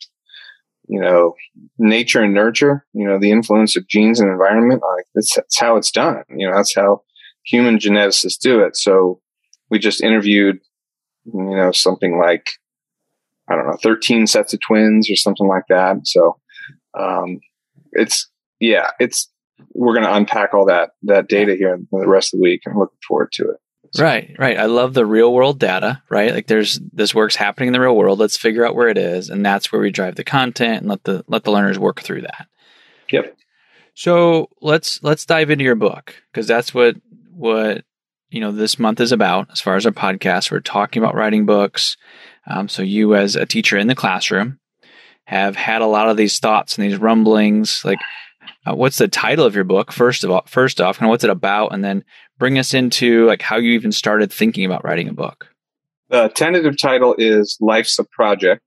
you 0.88 1.00
know, 1.00 1.34
nature 1.78 2.22
and 2.22 2.34
nurture, 2.34 2.86
you 2.94 3.08
know, 3.08 3.20
the 3.20 3.32
influence 3.32 3.76
of 3.76 3.88
genes 3.88 4.20
and 4.20 4.30
environment. 4.30 4.82
Like 4.96 5.06
that's, 5.16 5.36
that's 5.36 5.60
how 5.60 5.78
it's 5.78 5.92
done. 5.92 6.24
You 6.36 6.50
know, 6.50 6.56
that's 6.56 6.76
how 6.76 7.04
human 7.44 7.78
geneticists 7.78 8.40
do 8.40 8.60
it. 8.60 8.76
So 8.76 9.22
we 9.70 9.80
just 9.80 10.02
interviewed, 10.02 10.60
you 11.26 11.56
know, 11.56 11.72
something 11.72 12.20
like, 12.20 12.52
I 13.50 13.56
don't 13.56 13.68
know, 13.68 13.78
13 13.82 14.28
sets 14.28 14.54
of 14.54 14.60
twins 14.62 15.10
or 15.10 15.16
something 15.16 15.48
like 15.48 15.66
that. 15.70 15.98
So, 16.06 16.40
um, 16.98 17.40
it's, 17.94 18.30
yeah, 18.60 18.92
it's, 19.00 19.30
we're 19.74 19.94
going 19.94 20.06
to 20.06 20.16
unpack 20.16 20.54
all 20.54 20.66
that, 20.66 20.92
that 21.04 21.28
data 21.28 21.56
here 21.56 21.76
in 21.76 21.88
the 21.92 22.08
rest 22.08 22.34
of 22.34 22.40
the 22.40 22.44
week 22.44 22.62
and 22.66 22.78
looking 22.78 22.98
forward 23.08 23.32
to 23.34 23.50
it. 23.50 23.58
Right, 24.00 24.36
right. 24.40 24.58
I 24.58 24.66
love 24.66 24.94
the 24.94 25.06
real 25.06 25.32
world 25.32 25.60
data, 25.60 26.02
right? 26.10 26.34
Like 26.34 26.48
there's 26.48 26.80
this 26.92 27.14
work's 27.14 27.36
happening 27.36 27.68
in 27.68 27.74
the 27.74 27.82
real 27.82 27.96
world. 27.96 28.20
Let's 28.20 28.38
figure 28.38 28.66
out 28.66 28.76
where 28.76 28.90
it 28.90 28.98
is, 28.98 29.30
and 29.30 29.46
that's 29.46 29.72
where 29.72 29.82
we 29.82 29.92
drive 29.92 30.16
the 30.16 30.24
content 30.24 30.82
and 30.82 30.90
let 30.90 31.04
the 31.04 31.24
let 31.28 31.44
the 31.44 31.52
learners 31.52 31.78
work 31.78 32.02
through 32.02 32.22
that. 32.22 32.48
Yep. 33.12 33.38
So 33.94 34.50
let's 34.62 35.04
let's 35.04 35.26
dive 35.26 35.52
into 35.52 35.64
your 35.64 35.76
book 35.76 36.16
because 36.32 36.48
that's 36.48 36.74
what 36.74 36.96
what 37.32 37.84
you 38.30 38.42
know 38.42 38.52
this 38.52 38.80
month 38.80 39.00
is 39.00 39.12
about. 39.12 39.52
As 39.52 39.62
far 39.62 39.76
as 39.76 39.86
our 39.86 39.92
podcast, 39.92 40.52
we're 40.52 40.60
talking 40.60 41.02
about 41.02 41.16
writing 41.16 41.46
books. 41.46 41.96
Um, 42.48 42.68
so 42.68 42.82
you, 42.82 43.16
as 43.16 43.36
a 43.36 43.46
teacher 43.46 43.78
in 43.78 43.88
the 43.88 43.96
classroom, 43.96 44.60
have 45.26 45.56
had 45.56 45.82
a 45.82 45.88
lot 45.88 46.10
of 46.10 46.18
these 46.18 46.40
thoughts 46.40 46.78
and 46.78 46.86
these 46.86 47.00
rumblings. 47.00 47.84
Like, 47.86 48.00
uh, 48.66 48.76
what's 48.76 48.98
the 48.98 49.08
title 49.08 49.46
of 49.46 49.56
your 49.56 49.64
book? 49.64 49.92
First 49.92 50.24
of 50.24 50.32
all, 50.32 50.44
first 50.48 50.80
off, 50.80 51.02
of 51.02 51.08
what's 51.08 51.24
it 51.24 51.30
about, 51.30 51.74
and 51.74 51.84
then 51.84 52.04
bring 52.38 52.58
us 52.58 52.74
into 52.74 53.26
like 53.26 53.42
how 53.42 53.58
you 53.58 53.72
even 53.72 53.92
started 53.92 54.32
thinking 54.32 54.66
about 54.66 54.84
writing 54.84 55.10
a 55.10 55.14
book. 55.14 55.48
The 56.10 56.30
tentative 56.30 56.78
title 56.78 57.16
is 57.18 57.58
Life's 57.60 57.98
a 58.00 58.04
Project, 58.04 58.64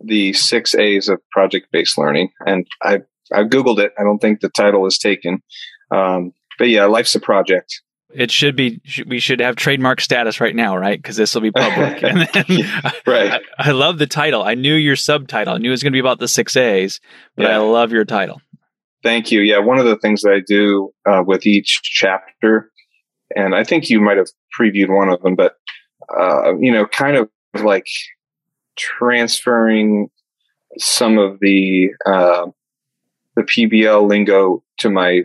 the 0.00 0.32
six 0.32 0.74
A's 0.74 1.08
of 1.08 1.20
project 1.30 1.68
based 1.72 1.96
learning. 1.96 2.30
And 2.46 2.66
I, 2.82 3.00
I 3.32 3.44
Googled 3.44 3.78
it. 3.78 3.92
I 3.98 4.02
don't 4.02 4.18
think 4.18 4.40
the 4.40 4.48
title 4.48 4.86
is 4.86 4.98
taken. 4.98 5.42
Um, 5.90 6.32
but 6.58 6.68
yeah, 6.68 6.84
Life's 6.84 7.14
a 7.14 7.20
Project. 7.20 7.80
It 8.12 8.30
should 8.30 8.56
be. 8.56 8.80
We 9.06 9.20
should 9.20 9.40
have 9.40 9.54
trademark 9.54 10.00
status 10.00 10.40
right 10.40 10.54
now, 10.54 10.76
right? 10.76 11.00
Because 11.00 11.16
this 11.16 11.34
will 11.34 11.42
be 11.42 11.52
public. 11.52 12.02
and 12.02 12.28
then, 12.32 12.44
right. 13.06 13.32
I, 13.32 13.68
I, 13.68 13.70
love 13.70 13.98
the 13.98 14.06
title. 14.06 14.42
I 14.42 14.54
knew 14.54 14.74
your 14.74 14.96
subtitle. 14.96 15.54
I 15.54 15.58
knew 15.58 15.68
it 15.68 15.70
was 15.70 15.82
going 15.82 15.92
to 15.92 15.96
be 15.96 16.00
about 16.00 16.18
the 16.18 16.26
six 16.26 16.56
A's, 16.56 17.00
but 17.36 17.44
yeah. 17.44 17.54
I 17.54 17.58
love 17.58 17.92
your 17.92 18.04
title. 18.04 18.42
Thank 19.02 19.30
you. 19.30 19.40
Yeah, 19.40 19.58
one 19.58 19.78
of 19.78 19.86
the 19.86 19.96
things 19.96 20.22
that 20.22 20.32
I 20.32 20.40
do 20.46 20.92
uh, 21.08 21.22
with 21.26 21.46
each 21.46 21.80
chapter, 21.82 22.70
and 23.34 23.54
I 23.54 23.64
think 23.64 23.88
you 23.88 24.00
might 24.00 24.18
have 24.18 24.28
previewed 24.58 24.94
one 24.94 25.08
of 25.08 25.22
them, 25.22 25.36
but 25.36 25.54
uh, 26.18 26.56
you 26.58 26.70
know, 26.70 26.86
kind 26.86 27.16
of 27.16 27.30
like 27.62 27.86
transferring 28.76 30.08
some 30.78 31.18
of 31.18 31.38
the 31.40 31.90
uh, 32.04 32.46
the 33.36 33.42
PBL 33.42 34.06
lingo 34.06 34.62
to 34.78 34.90
my 34.90 35.22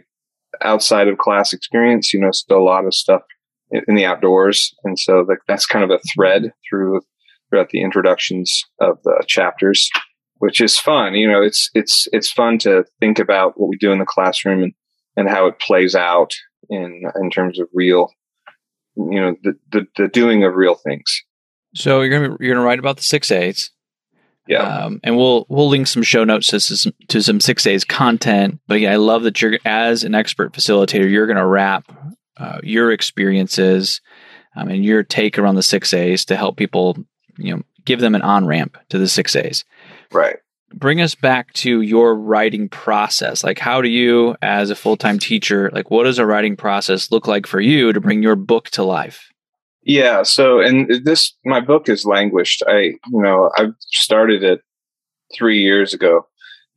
outside 0.61 1.09
of 1.09 1.17
class 1.17 1.51
experience. 1.51 2.13
You 2.13 2.21
know, 2.21 2.31
still 2.31 2.59
a 2.59 2.63
lot 2.63 2.85
of 2.85 2.93
stuff 2.93 3.23
in, 3.71 3.95
the 3.95 4.05
outdoors, 4.05 4.73
and 4.85 4.97
so 4.97 5.25
that's 5.47 5.65
kind 5.65 5.83
of 5.83 5.91
a 5.91 5.99
thread 6.13 6.53
through 6.69 7.01
throughout 7.49 7.69
the 7.69 7.81
introductions 7.81 8.63
of 8.79 8.99
the 9.03 9.21
chapters 9.27 9.89
which 10.39 10.61
is 10.61 10.77
fun. 10.77 11.15
You 11.15 11.31
know, 11.31 11.41
it's 11.41 11.69
it's 11.73 12.07
it's 12.11 12.31
fun 12.31 12.57
to 12.59 12.85
think 12.99 13.19
about 13.19 13.59
what 13.59 13.69
we 13.69 13.77
do 13.77 13.91
in 13.91 13.99
the 13.99 14.05
classroom 14.05 14.63
and 14.63 14.73
and 15.17 15.29
how 15.29 15.47
it 15.47 15.59
plays 15.59 15.95
out 15.95 16.33
in 16.69 17.03
in 17.15 17.29
terms 17.29 17.59
of 17.59 17.67
real, 17.73 18.11
you 18.95 19.21
know, 19.21 19.35
the 19.43 19.57
the, 19.71 19.85
the 19.97 20.07
doing 20.07 20.43
of 20.43 20.55
real 20.55 20.75
things. 20.75 21.21
So 21.73 22.01
you're 22.01 22.19
gonna 22.19 22.37
you're 22.39 22.53
gonna 22.53 22.65
write 22.65 22.79
about 22.79 22.97
the 22.97 23.03
six 23.03 23.31
A's. 23.31 23.71
Yeah, 24.47 24.61
um, 24.61 24.99
and 25.03 25.17
we'll 25.17 25.47
we'll 25.49 25.69
link 25.69 25.87
some 25.87 26.03
show 26.03 26.23
notes 26.23 26.47
to 26.47 26.59
some, 26.59 26.93
to 27.07 27.21
some 27.21 27.39
six 27.39 27.65
A's 27.65 27.83
content. 27.83 28.59
But 28.67 28.79
yeah, 28.79 28.93
I 28.93 28.97
love 28.97 29.23
that 29.23 29.41
you're 29.41 29.57
as 29.65 30.03
an 30.03 30.13
expert 30.13 30.53
facilitator, 30.53 31.09
you're 31.09 31.25
going 31.25 31.37
to 31.37 31.45
wrap 31.45 31.91
uh, 32.37 32.59
your 32.61 32.91
experiences 32.91 34.01
um, 34.55 34.67
and 34.67 34.85
your 34.85 35.03
take 35.03 35.39
around 35.39 35.55
the 35.55 35.63
six 35.63 35.93
A's 35.93 36.25
to 36.25 36.35
help 36.35 36.57
people, 36.57 36.95
you 37.37 37.55
know, 37.55 37.63
give 37.85 37.99
them 37.99 38.13
an 38.13 38.21
on 38.21 38.45
ramp 38.45 38.77
to 38.89 38.99
the 38.99 39.07
six 39.07 39.35
A's. 39.35 39.65
Right. 40.15 40.37
Bring 40.73 40.99
us 40.99 41.13
back 41.13 41.53
to 41.53 41.81
your 41.81 42.15
writing 42.15 42.69
process. 42.69 43.43
Like, 43.43 43.59
how 43.59 43.81
do 43.81 43.89
you, 43.89 44.35
as 44.41 44.69
a 44.69 44.75
full 44.75 44.97
time 44.97 45.19
teacher, 45.19 45.69
like, 45.73 45.91
what 45.91 46.05
does 46.05 46.19
a 46.19 46.25
writing 46.25 46.55
process 46.55 47.11
look 47.11 47.27
like 47.27 47.45
for 47.45 47.59
you 47.59 47.93
to 47.93 48.01
bring 48.01 48.23
your 48.23 48.35
book 48.35 48.69
to 48.71 48.83
life? 48.83 49.29
Yeah. 49.83 50.23
So, 50.23 50.59
and 50.59 51.05
this, 51.05 51.33
my 51.45 51.59
book 51.59 51.87
is 51.87 52.05
languished. 52.05 52.63
I, 52.67 52.79
you 52.79 53.21
know, 53.21 53.51
I 53.55 53.67
started 53.79 54.43
it 54.43 54.61
three 55.35 55.59
years 55.59 55.93
ago 55.93 56.25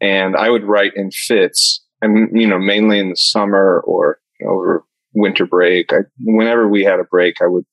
and 0.01 0.37
I 0.37 0.51
would 0.51 0.65
write 0.65 0.93
in 0.95 1.11
fits 1.11 1.83
and, 2.03 2.39
you 2.39 2.47
know, 2.47 2.59
mainly 2.59 2.99
in 2.99 3.09
the 3.09 3.17
summer 3.17 3.83
or 3.87 4.19
over 4.47 4.85
winter 5.15 5.47
break. 5.47 5.93
I, 5.93 6.01
whenever 6.21 6.69
we 6.69 6.85
had 6.85 7.01
a 7.01 7.05
break, 7.05 7.41
I 7.41 7.47
would 7.47 7.65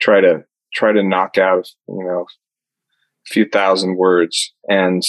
try 0.00 0.20
to, 0.20 0.44
try 0.72 0.92
to 0.92 1.02
knock 1.02 1.38
out, 1.38 1.68
you 1.88 2.04
know, 2.04 2.26
few 3.28 3.48
thousand 3.48 3.96
words. 3.96 4.52
And, 4.68 5.02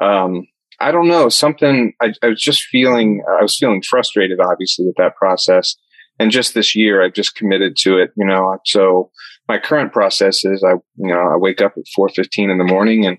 um, 0.00 0.46
I 0.80 0.92
don't 0.92 1.08
know, 1.08 1.28
something 1.28 1.94
I, 2.02 2.12
I, 2.22 2.28
was 2.28 2.42
just 2.42 2.62
feeling, 2.64 3.22
I 3.38 3.42
was 3.42 3.56
feeling 3.56 3.82
frustrated, 3.82 4.40
obviously, 4.40 4.86
with 4.86 4.96
that 4.96 5.16
process. 5.16 5.74
And 6.18 6.30
just 6.30 6.54
this 6.54 6.74
year, 6.74 7.02
I've 7.02 7.14
just 7.14 7.34
committed 7.34 7.76
to 7.80 7.98
it, 7.98 8.10
you 8.16 8.26
know. 8.26 8.58
So 8.64 9.10
my 9.48 9.58
current 9.58 9.92
process 9.92 10.44
is 10.44 10.64
I, 10.64 10.72
you 10.96 11.08
know, 11.08 11.20
I 11.32 11.36
wake 11.36 11.60
up 11.60 11.74
at 11.76 11.84
4.15 11.98 12.50
in 12.50 12.58
the 12.58 12.64
morning 12.64 13.06
and, 13.06 13.18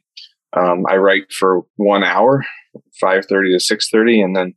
um, 0.54 0.86
I 0.90 0.98
write 0.98 1.32
for 1.32 1.62
one 1.76 2.04
hour, 2.04 2.46
5.30 3.04 3.28
to 3.58 3.76
6.30 3.76 4.24
and 4.24 4.36
then, 4.36 4.54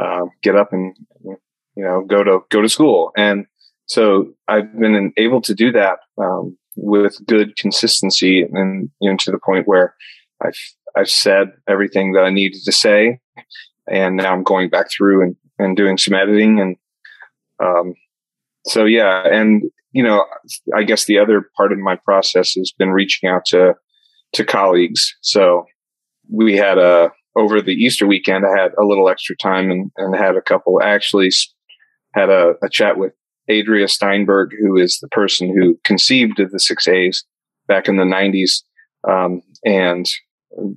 uh, 0.00 0.26
get 0.42 0.56
up 0.56 0.72
and, 0.72 0.94
you 1.22 1.84
know, 1.84 2.04
go 2.06 2.24
to, 2.24 2.40
go 2.50 2.62
to 2.62 2.68
school. 2.68 3.12
And 3.16 3.46
so 3.86 4.32
I've 4.48 4.78
been 4.78 5.12
able 5.16 5.40
to 5.42 5.54
do 5.54 5.72
that, 5.72 5.98
um, 6.18 6.56
with 6.76 7.24
good 7.26 7.56
consistency 7.56 8.42
and 8.42 8.90
you 9.00 9.10
know 9.10 9.16
to 9.20 9.30
the 9.30 9.38
point 9.38 9.66
where 9.66 9.94
I've 10.44 10.58
I've 10.96 11.10
said 11.10 11.52
everything 11.68 12.12
that 12.12 12.24
I 12.24 12.30
needed 12.30 12.62
to 12.64 12.72
say, 12.72 13.18
and 13.90 14.16
now 14.16 14.32
I'm 14.32 14.42
going 14.42 14.70
back 14.70 14.90
through 14.90 15.22
and 15.22 15.36
and 15.58 15.76
doing 15.76 15.98
some 15.98 16.14
editing 16.14 16.60
and 16.60 16.76
um 17.62 17.94
so 18.66 18.84
yeah. 18.84 19.26
And 19.26 19.62
you 19.92 20.02
know 20.02 20.24
I 20.74 20.82
guess 20.82 21.04
the 21.04 21.18
other 21.18 21.50
part 21.56 21.72
of 21.72 21.78
my 21.78 21.96
process 21.96 22.52
has 22.54 22.72
been 22.76 22.90
reaching 22.90 23.28
out 23.28 23.44
to 23.46 23.74
to 24.34 24.44
colleagues. 24.44 25.14
So 25.20 25.64
we 26.30 26.56
had 26.56 26.78
a 26.78 27.12
over 27.36 27.60
the 27.60 27.72
Easter 27.72 28.06
weekend 28.06 28.44
I 28.46 28.60
had 28.60 28.72
a 28.80 28.84
little 28.84 29.08
extra 29.08 29.36
time 29.36 29.70
and, 29.70 29.90
and 29.96 30.14
had 30.16 30.36
a 30.36 30.42
couple 30.42 30.80
actually 30.82 31.30
had 32.14 32.30
a, 32.30 32.54
a 32.62 32.68
chat 32.68 32.96
with 32.96 33.12
Adria 33.50 33.88
Steinberg, 33.88 34.52
who 34.58 34.76
is 34.76 34.98
the 35.00 35.08
person 35.08 35.48
who 35.48 35.78
conceived 35.84 36.40
of 36.40 36.50
the 36.50 36.60
six 36.60 36.88
A's 36.88 37.24
back 37.66 37.88
in 37.88 37.96
the 37.96 38.04
'90s, 38.04 38.62
um, 39.08 39.42
and 39.64 40.06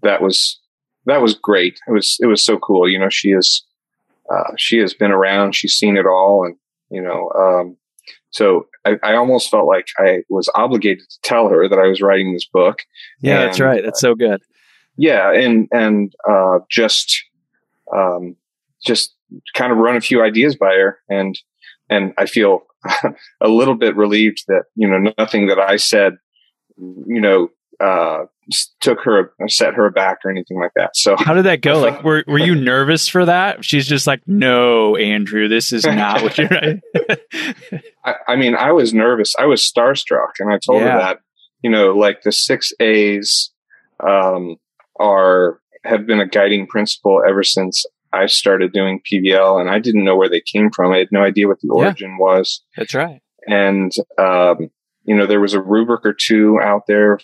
that 0.02 0.22
was 0.22 0.60
that 1.06 1.22
was 1.22 1.36
great. 1.36 1.80
It 1.88 1.92
was 1.92 2.18
it 2.22 2.28
was 2.28 2.44
so 2.44 2.58
cool. 2.58 2.88
You 2.88 3.00
know, 3.00 3.10
she 3.10 3.30
is 3.30 3.66
uh, 4.30 4.52
she 4.58 4.78
has 4.80 4.94
been 4.94 5.12
around. 5.12 5.56
She's 5.56 5.74
seen 5.74 5.98
it 5.98 6.06
all, 6.06 6.46
and 6.46 6.56
you 6.90 7.02
know, 7.02 7.30
um, 7.38 7.78
so 8.30 8.68
I, 8.86 8.98
I, 9.04 9.16
almost 9.16 9.50
felt 9.50 9.68
like 9.68 9.88
I 9.98 10.20
was 10.30 10.50
obligated 10.56 11.10
to 11.10 11.20
tell 11.24 11.50
her 11.50 11.68
that 11.68 11.80
I 11.80 11.88
was 11.88 12.02
writing 12.02 12.34
this 12.34 12.46
book. 12.46 12.84
Yeah, 13.22 13.40
and, 13.40 13.44
that's 13.44 13.60
right. 13.60 13.84
That's 13.84 14.02
so 14.02 14.16
good. 14.16 14.42
Yeah, 14.98 15.32
and 15.32 15.68
and 15.72 16.14
uh, 16.30 16.60
just 16.70 17.24
um, 17.96 18.36
just 18.86 19.16
kind 19.54 19.72
of 19.72 19.78
run 19.78 19.96
a 19.96 20.02
few 20.02 20.22
ideas 20.24 20.56
by 20.56 20.74
her, 20.74 21.00
and 21.10 21.38
and 21.90 22.14
I 22.18 22.26
feel 22.26 22.64
a 23.42 23.48
little 23.48 23.76
bit 23.76 23.96
relieved 23.96 24.46
that 24.48 24.64
you 24.76 24.88
know 24.88 25.12
nothing 25.18 25.48
that 25.48 25.60
I 25.60 25.78
said, 25.78 26.18
you 26.78 27.22
know, 27.22 27.50
uh, 27.80 28.26
took 28.80 29.00
her 29.02 29.34
set 29.48 29.74
her 29.74 29.90
back 29.90 30.20
or 30.24 30.32
anything 30.32 30.60
like 30.60 30.72
that. 30.76 30.96
So 30.96 31.16
how 31.18 31.34
did 31.34 31.46
that 31.46 31.62
go? 31.62 31.82
Like, 31.88 32.04
were 32.04 32.24
were 32.28 32.40
you 32.40 32.56
nervous 32.74 33.08
for 33.08 33.26
that? 33.26 33.64
She's 33.64 33.88
just 33.88 34.08
like, 34.08 34.22
no, 34.28 34.96
Andrew, 34.96 35.48
this 35.48 35.72
is 35.72 35.86
not 35.86 36.22
what 36.24 36.38
you're. 36.38 36.50
I, 38.04 38.16
I, 38.28 38.36
mean, 38.36 38.56
I 38.56 38.72
was 38.72 38.94
nervous. 38.94 39.36
I 39.38 39.46
was 39.46 39.62
starstruck, 39.62 40.40
and 40.40 40.52
I 40.52 40.58
told 40.58 40.82
yeah. 40.82 40.94
her 40.94 41.00
that 41.00 41.20
you 41.62 41.70
know, 41.70 41.92
like 41.92 42.22
the 42.24 42.32
six 42.32 42.74
A's 42.80 43.52
um, 44.06 44.58
are 45.00 45.60
have 45.84 46.06
been 46.06 46.20
a 46.20 46.28
guiding 46.28 46.68
principle 46.68 47.22
ever 47.28 47.44
since 47.44 47.86
I 48.14 48.26
started 48.28 48.72
doing 48.72 49.02
PBL, 49.12 49.60
and 49.60 49.70
I 49.70 49.80
didn't 49.80 50.04
know 50.04 50.16
where 50.16 50.30
they 50.30 50.42
came 50.42 50.72
from. 50.72 50.94
I 50.94 50.98
had 50.98 51.12
no 51.12 51.24
idea 51.24 51.48
what 51.48 51.60
the 51.62 51.70
origin 51.70 52.12
yeah, 52.12 52.18
was. 52.26 52.64
That's 52.76 52.94
right. 52.94 53.22
And 53.48 53.92
um, 54.18 54.70
you 55.08 55.16
know, 55.16 55.26
there 55.26 55.40
was 55.40 55.54
a 55.54 55.62
rubric 55.62 56.06
or 56.06 56.14
two 56.14 56.60
out 56.62 56.84
there 56.88 57.20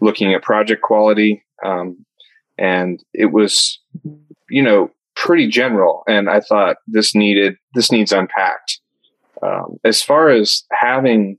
looking 0.00 0.32
at 0.32 0.42
project 0.42 0.82
quality. 0.82 1.44
Um, 1.64 2.06
and 2.56 3.02
it 3.12 3.32
was, 3.32 3.80
you 4.48 4.62
know, 4.62 4.90
pretty 5.16 5.48
general. 5.48 6.04
And 6.06 6.30
I 6.30 6.40
thought 6.40 6.76
this 6.86 7.14
needed, 7.14 7.56
this 7.74 7.90
needs 7.90 8.12
unpacked. 8.12 8.80
Um, 9.42 9.78
as 9.84 10.00
far 10.00 10.30
as 10.30 10.62
having 10.72 11.38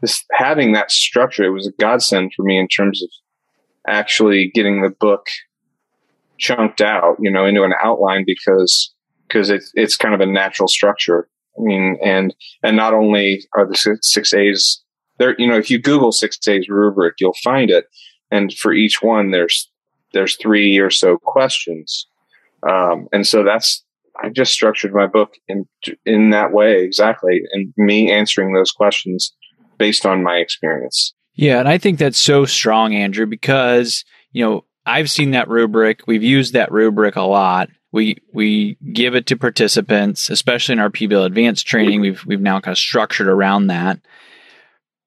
this, 0.00 0.24
having 0.32 0.72
that 0.72 0.90
structure, 0.90 1.44
it 1.44 1.50
was 1.50 1.66
a 1.66 1.72
godsend 1.78 2.32
for 2.34 2.42
me 2.42 2.58
in 2.58 2.66
terms 2.66 3.02
of 3.02 3.10
actually 3.86 4.50
getting 4.54 4.80
the 4.80 4.90
book 4.90 5.26
chunked 6.40 6.80
out, 6.80 7.16
you 7.20 7.30
know, 7.30 7.44
into 7.44 7.62
an 7.62 7.74
outline 7.82 8.24
because, 8.26 8.92
because 9.28 9.50
it's, 9.50 9.70
it's 9.74 9.96
kind 9.96 10.14
of 10.14 10.20
a 10.20 10.26
natural 10.26 10.66
structure. 10.66 11.28
I 11.58 11.62
mean, 11.62 11.98
and, 12.02 12.34
and 12.62 12.76
not 12.76 12.94
only 12.94 13.44
are 13.54 13.66
the 13.66 13.98
six, 14.02 14.32
A's 14.34 14.82
there, 15.18 15.36
you 15.38 15.46
know, 15.46 15.58
if 15.58 15.70
you 15.70 15.78
Google 15.78 16.12
six 16.12 16.38
A's 16.48 16.68
rubric, 16.68 17.16
you'll 17.20 17.36
find 17.44 17.70
it. 17.70 17.84
And 18.30 18.52
for 18.54 18.72
each 18.72 19.02
one, 19.02 19.30
there's, 19.30 19.70
there's 20.12 20.36
three 20.36 20.78
or 20.78 20.90
so 20.90 21.18
questions. 21.18 22.06
Um, 22.68 23.06
and 23.12 23.26
so 23.26 23.44
that's, 23.44 23.84
I 24.22 24.30
just 24.30 24.52
structured 24.52 24.94
my 24.94 25.06
book 25.06 25.34
in, 25.46 25.66
in 26.04 26.30
that 26.30 26.52
way 26.52 26.82
exactly. 26.82 27.42
And 27.52 27.72
me 27.76 28.10
answering 28.10 28.54
those 28.54 28.72
questions 28.72 29.34
based 29.78 30.06
on 30.06 30.22
my 30.22 30.36
experience. 30.36 31.12
Yeah. 31.34 31.58
And 31.58 31.68
I 31.68 31.78
think 31.78 31.98
that's 31.98 32.18
so 32.18 32.44
strong, 32.44 32.94
Andrew, 32.94 33.26
because, 33.26 34.04
you 34.32 34.44
know, 34.44 34.64
I've 34.86 35.10
seen 35.10 35.32
that 35.32 35.48
rubric. 35.48 36.06
We've 36.06 36.22
used 36.22 36.54
that 36.54 36.72
rubric 36.72 37.16
a 37.16 37.22
lot. 37.22 37.68
We 37.92 38.18
we 38.32 38.76
give 38.92 39.14
it 39.14 39.26
to 39.26 39.36
participants, 39.36 40.30
especially 40.30 40.74
in 40.74 40.78
our 40.78 40.90
PBL 40.90 41.26
advanced 41.26 41.66
training. 41.66 42.00
We've 42.00 42.24
we've 42.24 42.40
now 42.40 42.60
kind 42.60 42.72
of 42.72 42.78
structured 42.78 43.28
around 43.28 43.68
that. 43.68 44.00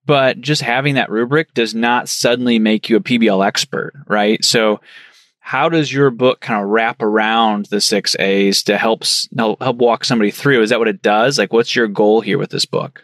But 0.05 0.41
just 0.41 0.61
having 0.61 0.95
that 0.95 1.09
rubric 1.09 1.53
does 1.53 1.73
not 1.73 2.09
suddenly 2.09 2.59
make 2.59 2.89
you 2.89 2.97
a 2.97 3.01
PBL 3.01 3.45
expert, 3.45 3.93
right? 4.07 4.43
So, 4.43 4.81
how 5.39 5.69
does 5.69 5.91
your 5.91 6.09
book 6.09 6.41
kind 6.41 6.61
of 6.61 6.69
wrap 6.69 7.01
around 7.01 7.67
the 7.67 7.79
six 7.79 8.15
A's 8.19 8.63
to 8.63 8.77
help 8.77 9.03
help 9.37 9.77
walk 9.77 10.03
somebody 10.03 10.31
through? 10.31 10.61
Is 10.61 10.71
that 10.71 10.79
what 10.79 10.89
it 10.89 11.01
does? 11.01 11.37
Like, 11.37 11.53
what's 11.53 11.75
your 11.75 11.87
goal 11.87 12.21
here 12.21 12.37
with 12.37 12.49
this 12.49 12.65
book? 12.65 13.03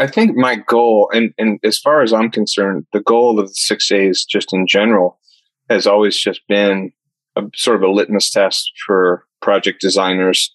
I 0.00 0.08
think 0.08 0.36
my 0.36 0.56
goal, 0.56 1.10
and, 1.12 1.32
and 1.38 1.60
as 1.62 1.78
far 1.78 2.02
as 2.02 2.12
I'm 2.12 2.30
concerned, 2.30 2.86
the 2.92 3.02
goal 3.02 3.38
of 3.38 3.48
the 3.48 3.54
six 3.54 3.92
A's 3.92 4.24
just 4.24 4.52
in 4.52 4.66
general 4.66 5.20
has 5.68 5.86
always 5.86 6.16
just 6.18 6.40
been 6.48 6.92
a 7.36 7.42
sort 7.54 7.76
of 7.76 7.82
a 7.82 7.90
litmus 7.90 8.30
test 8.30 8.72
for 8.86 9.26
project 9.40 9.80
designers, 9.80 10.54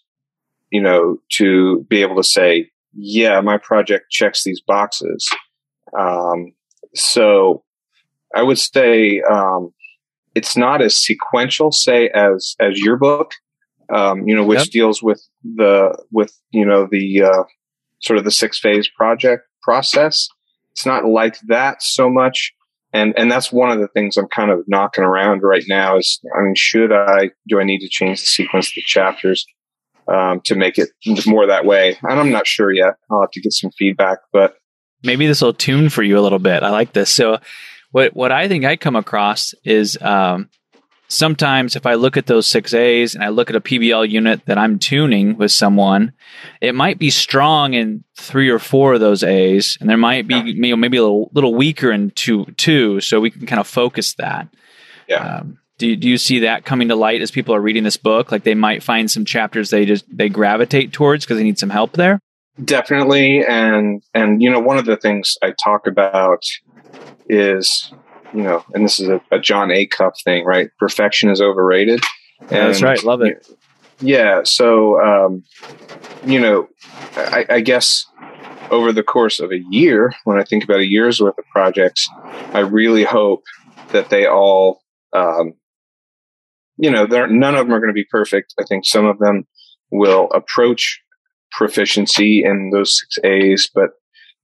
you 0.71 0.81
know, 0.81 1.17
to 1.29 1.85
be 1.89 2.01
able 2.01 2.15
to 2.15 2.23
say, 2.23 2.69
yeah, 2.93 3.41
my 3.41 3.57
project 3.57 4.11
checks 4.11 4.43
these 4.43 4.61
boxes. 4.61 5.27
Um, 5.97 6.53
so 6.95 7.63
I 8.35 8.43
would 8.43 8.59
say 8.59 9.21
um, 9.21 9.73
it's 10.35 10.57
not 10.57 10.81
as 10.81 10.95
sequential, 10.95 11.71
say, 11.71 12.09
as 12.09 12.55
as 12.59 12.79
your 12.79 12.97
book, 12.97 13.31
um, 13.93 14.27
you 14.27 14.35
know, 14.35 14.43
which 14.43 14.59
yep. 14.59 14.67
deals 14.69 15.01
with 15.01 15.21
the 15.43 15.97
with 16.11 16.33
you 16.51 16.65
know 16.65 16.87
the 16.89 17.23
uh, 17.23 17.43
sort 17.99 18.17
of 18.17 18.25
the 18.25 18.31
six 18.31 18.59
phase 18.59 18.87
project 18.87 19.43
process. 19.61 20.27
It's 20.71 20.85
not 20.85 21.05
like 21.05 21.39
that 21.47 21.81
so 21.81 22.09
much, 22.09 22.53
and 22.97 23.13
and 23.17 23.31
that's 23.31 23.51
one 23.51 23.71
of 23.71 23.79
the 23.79 23.87
things 23.89 24.17
I'm 24.17 24.27
kind 24.27 24.51
of 24.51 24.63
knocking 24.67 25.03
around 25.03 25.41
right 25.43 25.63
now. 25.67 25.97
Is 25.97 26.19
I 26.35 26.41
mean, 26.41 26.55
should 26.55 26.91
I 26.91 27.31
do 27.47 27.59
I 27.59 27.63
need 27.63 27.79
to 27.79 27.89
change 27.89 28.19
the 28.19 28.25
sequence 28.25 28.67
of 28.67 28.73
the 28.75 28.81
chapters? 28.81 29.45
Um, 30.09 30.39
to 30.45 30.55
make 30.55 30.77
it 30.77 30.87
more 31.27 31.47
that 31.47 31.65
way. 31.65 31.97
And 32.01 32.17
I'm 32.17 32.31
not 32.31 32.47
sure 32.47 32.71
yet. 32.71 32.93
I'll 33.11 33.19
have 33.19 33.31
to 33.31 33.41
get 33.41 33.51
some 33.51 33.71
feedback, 33.71 34.19
but 34.31 34.55
maybe 35.03 35.27
this 35.27 35.41
will 35.41 35.53
tune 35.53 35.89
for 35.89 36.01
you 36.01 36.17
a 36.17 36.21
little 36.21 36.39
bit. 36.39 36.63
I 36.63 36.69
like 36.69 36.93
this. 36.93 37.09
So, 37.09 37.39
what 37.91 38.15
what 38.15 38.31
I 38.31 38.47
think 38.47 38.63
I 38.63 38.77
come 38.77 38.95
across 38.95 39.53
is 39.65 40.01
um, 40.01 40.49
sometimes 41.07 41.75
if 41.75 41.85
I 41.85 41.95
look 41.95 42.17
at 42.17 42.25
those 42.25 42.47
six 42.47 42.73
A's 42.73 43.15
and 43.15 43.23
I 43.23 43.29
look 43.29 43.49
at 43.49 43.55
a 43.55 43.61
PBL 43.61 44.09
unit 44.09 44.45
that 44.45 44.57
I'm 44.57 44.79
tuning 44.79 45.37
with 45.37 45.51
someone, 45.51 46.13
it 46.61 46.75
might 46.75 46.99
be 46.99 47.09
strong 47.09 47.73
in 47.73 48.03
three 48.15 48.49
or 48.49 48.59
four 48.59 48.93
of 48.93 48.99
those 48.99 49.23
A's, 49.23 49.77
and 49.79 49.89
there 49.89 49.97
might 49.97 50.27
be 50.27 50.35
you 50.35 50.71
know, 50.71 50.75
maybe 50.75 50.97
a 50.97 51.03
little, 51.03 51.29
little 51.33 51.55
weaker 51.55 51.91
in 51.91 52.11
two 52.11 52.45
two. 52.57 53.01
So 53.01 53.19
we 53.19 53.31
can 53.31 53.45
kind 53.45 53.59
of 53.59 53.67
focus 53.67 54.13
that. 54.15 54.47
Yeah. 55.07 55.37
Um, 55.37 55.59
do 55.77 55.95
do 55.95 56.09
you 56.09 56.17
see 56.17 56.39
that 56.39 56.65
coming 56.65 56.87
to 56.89 56.95
light 56.95 57.21
as 57.21 57.31
people 57.31 57.53
are 57.53 57.61
reading 57.61 57.83
this 57.83 57.97
book? 57.97 58.31
Like 58.31 58.43
they 58.43 58.55
might 58.55 58.81
find 58.81 59.09
some 59.09 59.25
chapters 59.25 59.69
they 59.69 59.85
just 59.85 60.05
they 60.15 60.29
gravitate 60.29 60.91
towards 60.91 61.23
because 61.25 61.37
they 61.37 61.43
need 61.43 61.59
some 61.59 61.69
help 61.69 61.93
there. 61.93 62.19
Definitely. 62.63 63.45
And, 63.47 64.01
and, 64.13 64.41
you 64.41 64.49
know, 64.49 64.59
one 64.59 64.77
of 64.77 64.85
the 64.85 64.97
things 64.97 65.37
I 65.43 65.53
talk 65.63 65.85
about 65.85 66.41
is, 67.29 67.91
you 68.33 68.43
know, 68.43 68.63
and 68.73 68.83
this 68.83 68.99
is 68.99 69.09
a, 69.31 69.39
Jon 69.39 69.69
Acuff 69.69 70.13
thing, 70.23 70.45
right? 70.45 70.69
Perfection 70.79 71.29
is 71.29 71.41
overrated. 71.41 72.01
Yeah, 72.51 72.67
that's 72.67 72.81
right. 72.81 73.03
Love 73.03 73.21
it. 73.21 73.47
Yeah. 73.99 74.41
So, 74.43 75.01
um, 75.01 75.43
you 76.25 76.39
know, 76.39 76.67
I, 77.15 77.45
I 77.49 77.61
guess 77.61 78.05
over 78.69 78.91
the 78.91 79.03
course 79.03 79.39
of 79.39 79.51
a 79.51 79.61
year, 79.69 80.13
when 80.25 80.39
I 80.39 80.43
think 80.43 80.63
about 80.63 80.79
a 80.79 80.85
year's 80.85 81.19
worth 81.19 81.37
of 81.37 81.45
projects, 81.51 82.07
I 82.53 82.59
really 82.59 83.03
hope 83.03 83.43
that 83.91 84.09
they 84.09 84.27
all, 84.27 84.81
um, 85.13 85.53
you 86.77 86.91
know, 86.91 87.05
none 87.05 87.55
of 87.55 87.65
them 87.65 87.73
are 87.73 87.79
going 87.79 87.89
to 87.89 87.93
be 87.93 88.05
perfect. 88.11 88.53
I 88.59 88.63
think 88.63 88.85
some 88.85 89.05
of 89.05 89.17
them 89.19 89.47
will 89.89 90.29
approach 90.31 91.01
proficiency 91.51 92.43
in 92.43 92.69
those 92.71 92.99
six 92.99 93.17
A's, 93.23 93.69
but 93.73 93.91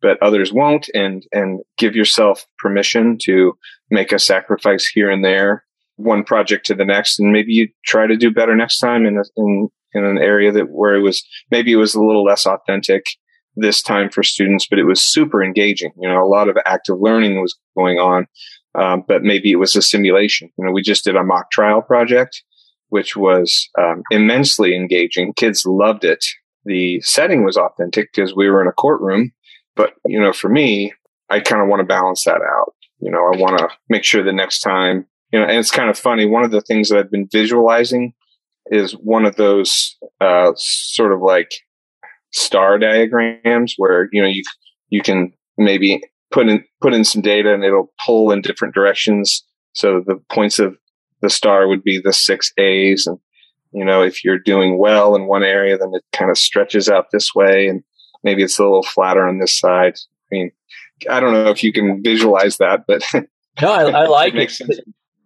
but 0.03 0.21
others 0.21 0.53
won't, 0.53 0.87
and 0.93 1.25
and 1.31 1.61
give 1.79 1.95
yourself 1.95 2.45
permission 2.59 3.17
to 3.23 3.57
make 3.89 4.11
a 4.11 4.19
sacrifice 4.19 4.85
here 4.85 5.09
and 5.09 5.25
there, 5.25 5.63
one 5.95 6.23
project 6.23 6.67
to 6.67 6.75
the 6.75 6.85
next, 6.85 7.19
and 7.19 7.31
maybe 7.31 7.53
you 7.53 7.69
try 7.85 8.05
to 8.05 8.15
do 8.15 8.29
better 8.29 8.55
next 8.55 8.77
time 8.77 9.07
in 9.07 9.17
a, 9.17 9.23
in 9.35 9.69
in 9.93 10.05
an 10.05 10.19
area 10.19 10.51
that 10.51 10.69
where 10.69 10.95
it 10.95 11.01
was 11.01 11.25
maybe 11.49 11.71
it 11.71 11.77
was 11.77 11.95
a 11.95 12.03
little 12.03 12.23
less 12.23 12.45
authentic 12.45 13.05
this 13.55 13.81
time 13.81 14.09
for 14.09 14.23
students, 14.23 14.67
but 14.67 14.79
it 14.79 14.85
was 14.85 15.01
super 15.01 15.43
engaging. 15.43 15.91
You 15.99 16.09
know, 16.09 16.23
a 16.23 16.27
lot 16.27 16.49
of 16.49 16.57
active 16.65 16.99
learning 16.99 17.41
was 17.41 17.57
going 17.75 17.97
on, 17.97 18.27
um, 18.75 19.03
but 19.07 19.23
maybe 19.23 19.51
it 19.51 19.57
was 19.57 19.75
a 19.75 19.81
simulation. 19.81 20.51
You 20.57 20.65
know, 20.65 20.71
we 20.71 20.83
just 20.83 21.03
did 21.03 21.15
a 21.15 21.23
mock 21.23 21.49
trial 21.49 21.81
project, 21.81 22.43
which 22.89 23.15
was 23.15 23.69
um, 23.79 24.03
immensely 24.11 24.75
engaging. 24.75 25.33
Kids 25.33 25.65
loved 25.65 26.03
it 26.03 26.23
the 26.65 27.01
setting 27.01 27.43
was 27.43 27.57
authentic 27.57 28.11
because 28.13 28.35
we 28.35 28.49
were 28.49 28.61
in 28.61 28.67
a 28.67 28.73
courtroom. 28.73 29.31
But, 29.75 29.93
you 30.05 30.19
know, 30.19 30.33
for 30.33 30.49
me, 30.49 30.93
I 31.29 31.39
kind 31.39 31.61
of 31.61 31.67
want 31.67 31.79
to 31.79 31.85
balance 31.85 32.25
that 32.25 32.41
out. 32.41 32.73
You 32.99 33.11
know, 33.11 33.19
I 33.19 33.37
want 33.37 33.57
to 33.57 33.69
make 33.89 34.03
sure 34.03 34.23
the 34.23 34.31
next 34.31 34.59
time, 34.59 35.05
you 35.31 35.39
know, 35.39 35.45
and 35.45 35.57
it's 35.57 35.71
kind 35.71 35.89
of 35.89 35.97
funny. 35.97 36.25
One 36.25 36.43
of 36.43 36.51
the 36.51 36.61
things 36.61 36.89
that 36.89 36.99
I've 36.99 37.11
been 37.11 37.27
visualizing 37.31 38.13
is 38.67 38.93
one 38.93 39.25
of 39.25 39.35
those 39.35 39.97
uh, 40.21 40.51
sort 40.55 41.11
of 41.11 41.21
like 41.21 41.51
star 42.31 42.77
diagrams 42.77 43.75
where, 43.77 44.09
you 44.11 44.21
know, 44.21 44.27
you, 44.27 44.43
you 44.89 45.01
can 45.01 45.33
maybe 45.57 46.01
put 46.31 46.47
in, 46.47 46.63
put 46.81 46.93
in 46.93 47.03
some 47.03 47.21
data 47.21 47.53
and 47.53 47.63
it'll 47.63 47.91
pull 48.05 48.31
in 48.31 48.41
different 48.41 48.73
directions. 48.73 49.43
So 49.73 50.01
the 50.05 50.21
points 50.29 50.59
of 50.59 50.77
the 51.21 51.29
star 51.29 51.67
would 51.67 51.83
be 51.83 51.99
the 51.99 52.13
six 52.13 52.53
A's 52.57 53.07
and 53.07 53.17
you 53.73 53.83
know, 53.83 54.03
if 54.03 54.23
you're 54.23 54.39
doing 54.39 54.77
well 54.77 55.15
in 55.15 55.25
one 55.25 55.43
area, 55.43 55.77
then 55.77 55.91
it 55.93 56.03
kind 56.13 56.29
of 56.29 56.37
stretches 56.37 56.87
out 56.89 57.07
this 57.11 57.33
way 57.33 57.67
and 57.67 57.83
maybe 58.23 58.43
it's 58.43 58.59
a 58.59 58.63
little 58.63 58.83
flatter 58.83 59.27
on 59.27 59.39
this 59.39 59.57
side. 59.57 59.95
I 59.95 60.35
mean, 60.35 60.51
I 61.09 61.19
don't 61.19 61.33
know 61.33 61.49
if 61.49 61.63
you 61.63 61.73
can 61.73 62.01
visualize 62.03 62.57
that, 62.57 62.85
but 62.87 63.03
no, 63.61 63.71
I, 63.71 63.83
I 63.83 64.05
like 64.07 64.33
it. 64.35 64.59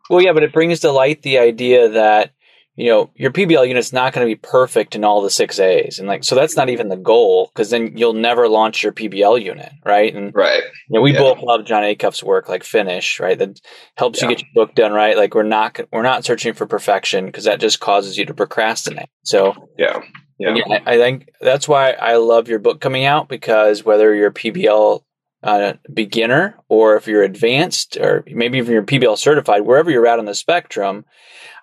Well, 0.10 0.22
yeah, 0.22 0.34
but 0.34 0.44
it 0.44 0.54
brings 0.54 0.80
to 0.82 0.92
light 0.92 1.22
the 1.22 1.38
idea 1.38 1.90
that 1.90 2.32
you 2.78 2.92
know, 2.92 3.10
your 3.16 3.32
PBL 3.32 3.68
unit's 3.68 3.92
not 3.92 4.14
going 4.14 4.24
to 4.26 4.30
be 4.30 4.40
perfect 4.40 4.96
in 4.96 5.04
all 5.04 5.24
the 5.24 5.32
six 5.32 5.58
A's. 5.60 5.98
And 5.98 6.08
like, 6.08 6.24
so 6.24 6.36
that's 6.36 6.56
not 6.56 6.70
even 6.70 6.90
the 6.90 6.96
goal 6.96 7.50
because 7.52 7.72
then 7.72 7.98
you'll 7.98 8.14
never 8.14 8.48
launch 8.48 8.84
your 8.84 8.92
PBL 8.94 9.42
unit, 9.44 9.72
right? 9.84 10.14
And 10.16 10.32
right. 10.36 10.62
You 10.88 10.96
know, 10.96 11.02
we 11.02 11.12
Yeah. 11.12 11.18
both 11.22 11.40
love 11.42 11.66
Jon 11.66 11.82
Acuff's 11.82 12.22
work, 12.22 12.48
like 12.48 12.64
finish, 12.64 13.20
right? 13.20 13.38
That 13.38 13.60
helps 13.96 14.22
you 14.22 14.28
get 14.28 14.42
your 14.42 14.50
book 14.54 14.76
done, 14.76 14.92
right? 14.94 15.18
Like 15.18 15.34
we're 15.34 15.42
not, 15.42 15.80
we're 15.92 16.04
not 16.04 16.24
searching 16.24 16.54
for 16.54 16.68
perfection 16.68 17.26
because 17.26 17.46
that 17.46 17.60
just 17.60 17.80
causes 17.80 18.16
you 18.16 18.26
to 18.26 18.36
procrastinate. 18.36 19.10
So 19.24 19.56
Yeah. 19.80 20.04
Yeah. 20.40 20.56
yeah, 20.56 20.80
I, 20.86 20.98
think 20.98 21.30
that's 21.42 21.68
why 21.68 21.92
I 21.92 22.18
love 22.18 22.48
your 22.48 22.60
book 22.60 22.80
coming 22.80 23.06
out 23.06 23.28
because 23.28 23.84
whether 23.84 24.14
you're 24.14 24.28
a 24.28 24.34
PBL 24.34 25.04
uh, 25.44 25.74
beginner 25.92 26.56
or 26.70 26.96
if 26.96 27.08
you're 27.08 27.24
advanced 27.24 27.98
or 27.98 28.24
maybe 28.28 28.60
even 28.60 28.74
you're 28.74 28.84
PBL 28.84 29.18
certified, 29.18 29.62
wherever 29.62 29.90
you're 29.90 30.06
at 30.06 30.20
on 30.20 30.26
the 30.26 30.36
spectrum, 30.36 31.06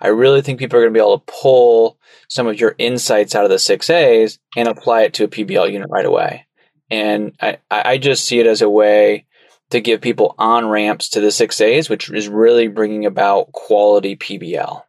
I 0.01 0.09
really 0.09 0.43
think 0.43 0.59
people 0.59 0.79
are 0.79 0.83
going 0.83 0.93
to 0.93 0.99
be 0.99 1.03
able 1.03 1.19
to 1.19 1.33
pull 1.41 1.99
some 2.29 2.47
of 2.47 2.59
your 2.59 2.75
insights 2.79 3.35
out 3.35 3.45
of 3.45 3.51
the 3.51 3.59
six 3.59 3.89
A's 3.91 4.39
and 4.57 4.69
apply 4.69 5.03
it 5.03 5.15
to 5.15 5.25
a 5.25 5.29
PBL 5.29 5.73
unit 5.73 5.89
right 5.91 6.07
away. 6.07 6.47
And 6.91 7.33
I, 7.41 7.59
I 7.71 7.99
just 7.99 8.25
see 8.25 8.41
it 8.41 8.47
as 8.47 8.61
a 8.61 8.69
way 8.69 9.27
to 9.71 9.81
give 9.81 10.01
people 10.01 10.35
on 10.39 10.69
ramps 10.69 11.11
to 11.11 11.21
the 11.21 11.31
six 11.31 11.61
A's, 11.61 11.89
which 11.89 12.11
is 12.11 12.29
really 12.29 12.69
bringing 12.69 13.07
about 13.07 13.53
quality 13.53 14.17
PBL. 14.17 14.83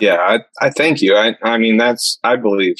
Yeah, 0.00 0.16
I, 0.16 0.40
I 0.60 0.70
thank 0.70 1.02
you. 1.02 1.16
I, 1.16 1.36
I 1.42 1.58
mean, 1.58 1.76
that's, 1.76 2.18
I 2.24 2.36
believe, 2.36 2.76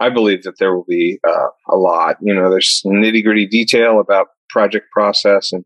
I 0.00 0.10
believe 0.10 0.42
that 0.42 0.58
there 0.58 0.74
will 0.74 0.84
be 0.88 1.18
uh, 1.26 1.48
a 1.68 1.76
lot. 1.76 2.16
You 2.20 2.34
know, 2.34 2.50
there's 2.50 2.82
nitty 2.84 3.24
gritty 3.24 3.46
detail 3.46 4.00
about 4.00 4.28
project 4.50 4.86
process, 4.92 5.52
and 5.52 5.64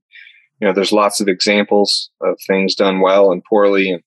you 0.60 0.66
know, 0.68 0.74
there's 0.74 0.92
lots 0.92 1.20
of 1.20 1.28
examples 1.28 2.10
of 2.20 2.36
things 2.46 2.74
done 2.74 3.00
well 3.00 3.30
and 3.32 3.42
poorly, 3.44 3.90
and 3.90 4.02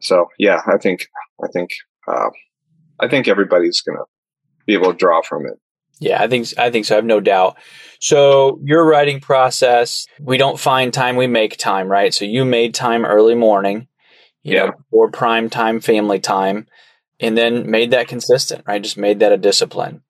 so 0.00 0.26
yeah, 0.38 0.60
I 0.66 0.78
think, 0.78 1.06
I 1.42 1.48
think, 1.52 1.70
uh, 2.06 2.28
I 3.00 3.08
think 3.08 3.28
everybody's 3.28 3.80
gonna 3.80 4.04
be 4.66 4.74
able 4.74 4.92
to 4.92 4.96
draw 4.98 5.22
from 5.22 5.46
it. 5.46 5.54
Yeah, 5.98 6.22
I 6.22 6.28
think 6.28 6.48
I 6.58 6.70
think 6.70 6.84
so. 6.84 6.94
I 6.94 6.96
have 6.96 7.04
no 7.06 7.20
doubt. 7.20 7.56
So 8.00 8.60
your 8.62 8.84
writing 8.84 9.20
process, 9.20 10.06
we 10.20 10.36
don't 10.36 10.60
find 10.60 10.92
time, 10.92 11.16
we 11.16 11.26
make 11.26 11.56
time, 11.56 11.88
right? 11.88 12.12
So 12.12 12.26
you 12.26 12.44
made 12.44 12.74
time 12.74 13.06
early 13.06 13.34
morning, 13.34 13.88
you 14.42 14.54
Yeah. 14.54 14.66
know, 14.66 14.72
or 14.90 15.10
prime 15.10 15.48
time, 15.48 15.80
family 15.80 16.20
time, 16.20 16.66
and 17.20 17.36
then 17.36 17.70
made 17.70 17.90
that 17.90 18.08
consistent, 18.08 18.64
right? 18.66 18.82
Just 18.82 18.96
made 18.96 19.20
that 19.20 19.32
a 19.32 19.36
discipline. 19.36 20.02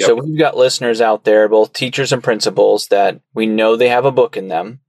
So 0.00 0.16
we've 0.16 0.38
got 0.38 0.56
listeners 0.56 1.00
out 1.00 1.22
there, 1.24 1.48
both 1.48 1.72
teachers 1.72 2.12
and 2.12 2.24
principals, 2.24 2.88
that 2.88 3.20
we 3.34 3.46
know 3.46 3.76
they 3.76 3.88
have 3.88 4.04
a 4.04 4.10
book 4.10 4.36
in 4.36 4.48
them. 4.48 4.80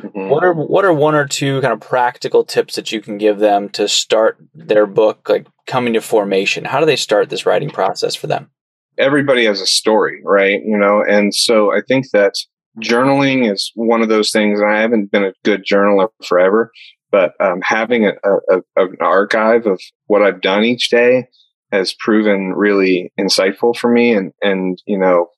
Mhm. 0.00 0.28
What 0.28 0.44
are 0.44 0.54
what 0.54 0.84
are 0.84 0.92
one 0.92 1.14
or 1.14 1.26
two 1.26 1.60
kind 1.60 1.72
of 1.72 1.80
practical 1.80 2.44
tips 2.44 2.76
that 2.76 2.92
you 2.92 3.00
can 3.00 3.18
give 3.18 3.40
them 3.40 3.68
to 3.70 3.88
start 3.88 4.38
their 4.54 4.86
book, 4.86 5.28
like 5.28 5.46
coming 5.66 5.92
to 5.94 6.00
formation? 6.00 6.64
How 6.64 6.80
do 6.80 6.86
they 6.86 6.96
start 6.96 7.28
this 7.28 7.44
writing 7.44 7.68
process 7.68 8.14
for 8.14 8.26
them? 8.28 8.50
everybody 8.98 9.44
has 9.44 9.60
a 9.60 9.66
story, 9.66 10.20
right? 10.24 10.60
You 10.64 10.76
know, 10.76 11.02
and 11.08 11.34
so 11.34 11.72
I 11.72 11.80
think 11.86 12.10
that 12.10 12.34
journaling 12.82 13.50
is 13.50 13.70
one 13.74 14.02
of 14.02 14.08
those 14.08 14.30
things. 14.30 14.60
And 14.60 14.70
I 14.70 14.80
haven't 14.80 15.10
been 15.10 15.24
a 15.24 15.32
good 15.44 15.64
journaler 15.64 16.08
forever, 16.24 16.72
but 17.10 17.32
um, 17.40 17.60
having 17.62 18.06
a, 18.06 18.12
a, 18.24 18.58
a, 18.76 18.86
an 18.86 18.96
archive 19.00 19.66
of 19.66 19.80
what 20.06 20.22
I've 20.22 20.40
done 20.40 20.64
each 20.64 20.90
day 20.90 21.26
has 21.72 21.94
proven 21.98 22.52
really 22.54 23.12
insightful 23.18 23.76
for 23.76 23.90
me. 23.90 24.12
And 24.12 24.32
and 24.42 24.80
you 24.86 24.98
know, 24.98 25.28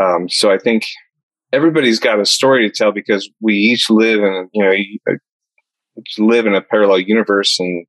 um, 0.00 0.28
so 0.28 0.50
I 0.50 0.58
think 0.58 0.86
everybody's 1.52 2.00
got 2.00 2.20
a 2.20 2.26
story 2.26 2.68
to 2.68 2.74
tell 2.74 2.92
because 2.92 3.28
we 3.40 3.54
each 3.54 3.90
live 3.90 4.20
in 4.20 4.48
you 4.52 4.64
know 4.64 5.12
uh, 5.12 5.16
live 6.18 6.46
in 6.46 6.54
a 6.54 6.62
parallel 6.62 7.00
universe 7.00 7.58
and 7.58 7.86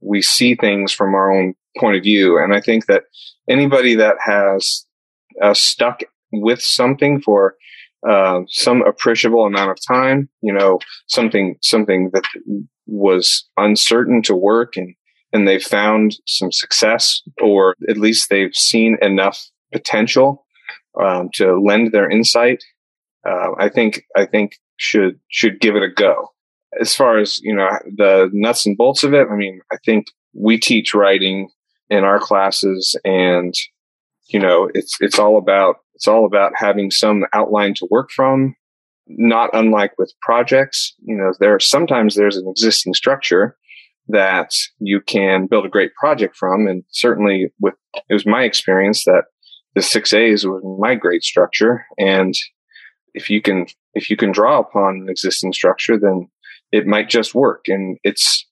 we 0.00 0.22
see 0.22 0.54
things 0.54 0.92
from 0.92 1.14
our 1.14 1.30
own 1.30 1.54
point 1.78 1.96
of 1.96 2.02
view. 2.02 2.38
And 2.38 2.54
I 2.54 2.60
think 2.60 2.86
that 2.86 3.04
anybody 3.48 3.94
that 3.96 4.16
has 4.20 4.86
uh, 5.42 5.54
stuck 5.54 6.00
with 6.32 6.62
something 6.62 7.20
for 7.20 7.54
uh, 8.08 8.40
some 8.48 8.82
appreciable 8.82 9.44
amount 9.44 9.70
of 9.70 9.78
time, 9.86 10.28
you 10.40 10.52
know, 10.52 10.78
something 11.06 11.56
something 11.62 12.10
that 12.12 12.24
was 12.86 13.48
uncertain 13.56 14.22
to 14.22 14.34
work, 14.34 14.76
and 14.76 14.94
and 15.32 15.46
they've 15.46 15.62
found 15.62 16.16
some 16.26 16.50
success, 16.50 17.22
or 17.42 17.74
at 17.88 17.98
least 17.98 18.30
they've 18.30 18.54
seen 18.54 18.96
enough 19.02 19.50
potential 19.72 20.46
um, 21.00 21.30
to 21.34 21.60
lend 21.60 21.92
their 21.92 22.10
insight. 22.10 22.64
Uh, 23.28 23.52
I 23.58 23.68
think 23.68 24.02
I 24.16 24.24
think 24.24 24.52
should 24.76 25.20
should 25.28 25.60
give 25.60 25.76
it 25.76 25.82
a 25.82 25.90
go. 25.90 26.28
As 26.80 26.94
far 26.94 27.18
as 27.18 27.40
you 27.42 27.54
know, 27.54 27.68
the 27.96 28.30
nuts 28.32 28.64
and 28.64 28.76
bolts 28.76 29.02
of 29.02 29.12
it. 29.12 29.26
I 29.30 29.36
mean, 29.36 29.60
I 29.72 29.76
think 29.84 30.06
we 30.32 30.58
teach 30.58 30.94
writing 30.94 31.50
in 31.90 32.04
our 32.04 32.18
classes 32.18 32.96
and 33.04 33.52
you 34.32 34.40
know 34.40 34.70
it's 34.74 34.96
it's 35.00 35.18
all 35.18 35.36
about 35.38 35.76
it's 35.94 36.08
all 36.08 36.24
about 36.26 36.52
having 36.56 36.90
some 36.90 37.24
outline 37.32 37.74
to 37.74 37.88
work 37.90 38.10
from 38.14 38.54
not 39.06 39.50
unlike 39.52 39.92
with 39.98 40.12
projects 40.22 40.94
you 41.00 41.16
know 41.16 41.32
there 41.40 41.54
are, 41.54 41.60
sometimes 41.60 42.14
there's 42.14 42.36
an 42.36 42.48
existing 42.48 42.94
structure 42.94 43.56
that 44.12 44.50
you 44.78 45.00
can 45.00 45.46
build 45.46 45.66
a 45.66 45.70
great 45.70 45.94
project 45.94 46.36
from. 46.36 46.66
And 46.66 46.84
certainly 46.90 47.52
with 47.60 47.74
it 48.08 48.12
was 48.12 48.26
my 48.26 48.44
experience 48.44 49.04
that 49.04 49.24
the 49.74 49.80
6a's 49.80 50.44
was 50.44 50.62
my 50.80 50.94
great 50.94 51.22
structure. 51.22 51.84
And 51.98 52.34
if 53.14 53.30
you 53.30 53.42
can 53.42 53.66
if 53.94 54.10
you 54.10 54.16
can 54.16 54.32
draw 54.32 54.60
upon 54.60 54.96
an 54.96 55.08
existing 55.08 55.52
structure 55.52 55.98
then 55.98 56.28
it 56.72 56.86
might 56.86 57.08
just 57.08 57.34
work. 57.34 57.64
And 57.66 57.98
it's 58.04 58.46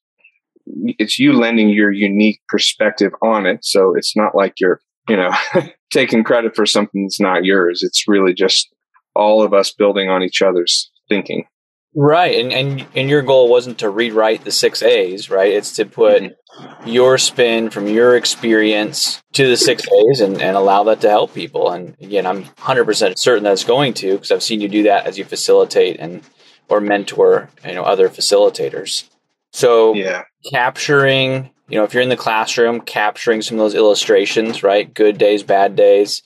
it's 0.66 1.18
you 1.18 1.32
lending 1.32 1.70
your 1.70 1.92
unique 1.92 2.40
perspective 2.48 3.12
on 3.22 3.46
it. 3.46 3.64
So 3.64 3.94
it's 3.96 4.14
not 4.14 4.34
like 4.34 4.54
you're, 4.58 4.80
you 5.08 5.16
know, 5.16 5.32
taking 5.90 6.24
credit 6.24 6.54
for 6.54 6.66
something 6.66 7.04
that's 7.04 7.20
not 7.20 7.44
yours. 7.44 7.82
It's 7.82 8.08
really 8.08 8.34
just 8.34 8.68
all 9.14 9.42
of 9.42 9.52
us 9.52 9.72
building 9.72 10.08
on 10.08 10.22
each 10.22 10.42
other's 10.42 10.90
thinking. 11.08 11.46
Right, 11.94 12.38
and 12.38 12.52
and 12.52 12.86
and 12.94 13.08
your 13.08 13.22
goal 13.22 13.48
wasn't 13.48 13.78
to 13.78 13.90
rewrite 13.90 14.44
the 14.44 14.52
six 14.52 14.82
A's, 14.82 15.30
right? 15.30 15.52
It's 15.52 15.72
to 15.76 15.86
put 15.86 16.22
mm-hmm. 16.22 16.88
your 16.88 17.16
spin 17.18 17.70
from 17.70 17.88
your 17.88 18.14
experience 18.14 19.22
to 19.32 19.48
the 19.48 19.56
six 19.56 19.84
A's 19.90 20.20
and, 20.20 20.40
and 20.40 20.56
allow 20.56 20.84
that 20.84 21.00
to 21.00 21.08
help 21.08 21.34
people. 21.34 21.70
And 21.70 21.96
again, 22.00 22.26
I'm 22.26 22.44
100% 22.44 23.18
certain 23.18 23.44
that 23.44 23.52
it's 23.54 23.64
going 23.64 23.94
to 23.94 24.12
because 24.12 24.30
I've 24.30 24.42
seen 24.42 24.60
you 24.60 24.68
do 24.68 24.82
that 24.84 25.06
as 25.06 25.18
you 25.18 25.24
facilitate 25.24 25.98
and 25.98 26.22
or 26.68 26.80
mentor, 26.80 27.48
you 27.64 27.74
know, 27.74 27.82
other 27.82 28.08
facilitators. 28.08 29.08
So 29.52 29.94
Yeah. 29.94 30.24
capturing, 30.52 31.50
you 31.68 31.78
know, 31.78 31.84
if 31.84 31.92
you're 31.92 32.02
in 32.02 32.08
the 32.08 32.16
classroom, 32.16 32.80
capturing 32.80 33.42
some 33.42 33.56
of 33.56 33.60
those 33.60 33.74
illustrations, 33.74 34.62
right? 34.62 34.92
Good 34.92 35.18
days, 35.18 35.42
bad 35.42 35.76
days. 35.76 36.22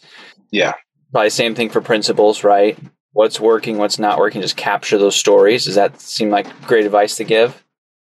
Yeah. 0.50 0.74
Probably 1.11 1.31
same 1.31 1.55
thing 1.55 1.68
for 1.68 1.81
principals, 1.81 2.44
right? 2.44 2.78
What's 3.12 3.40
working, 3.40 3.76
what's 3.76 3.98
not 3.98 4.18
working, 4.18 4.40
just 4.40 4.57
capture 4.57 4.98
those 4.98 5.16
stories. 5.16 5.64
Does 5.64 5.74
that 5.74 6.00
seem 6.00 6.31
like 6.31 6.46
great 6.66 6.87
advice 6.87 7.16
to 7.16 7.24
give? 7.24 7.62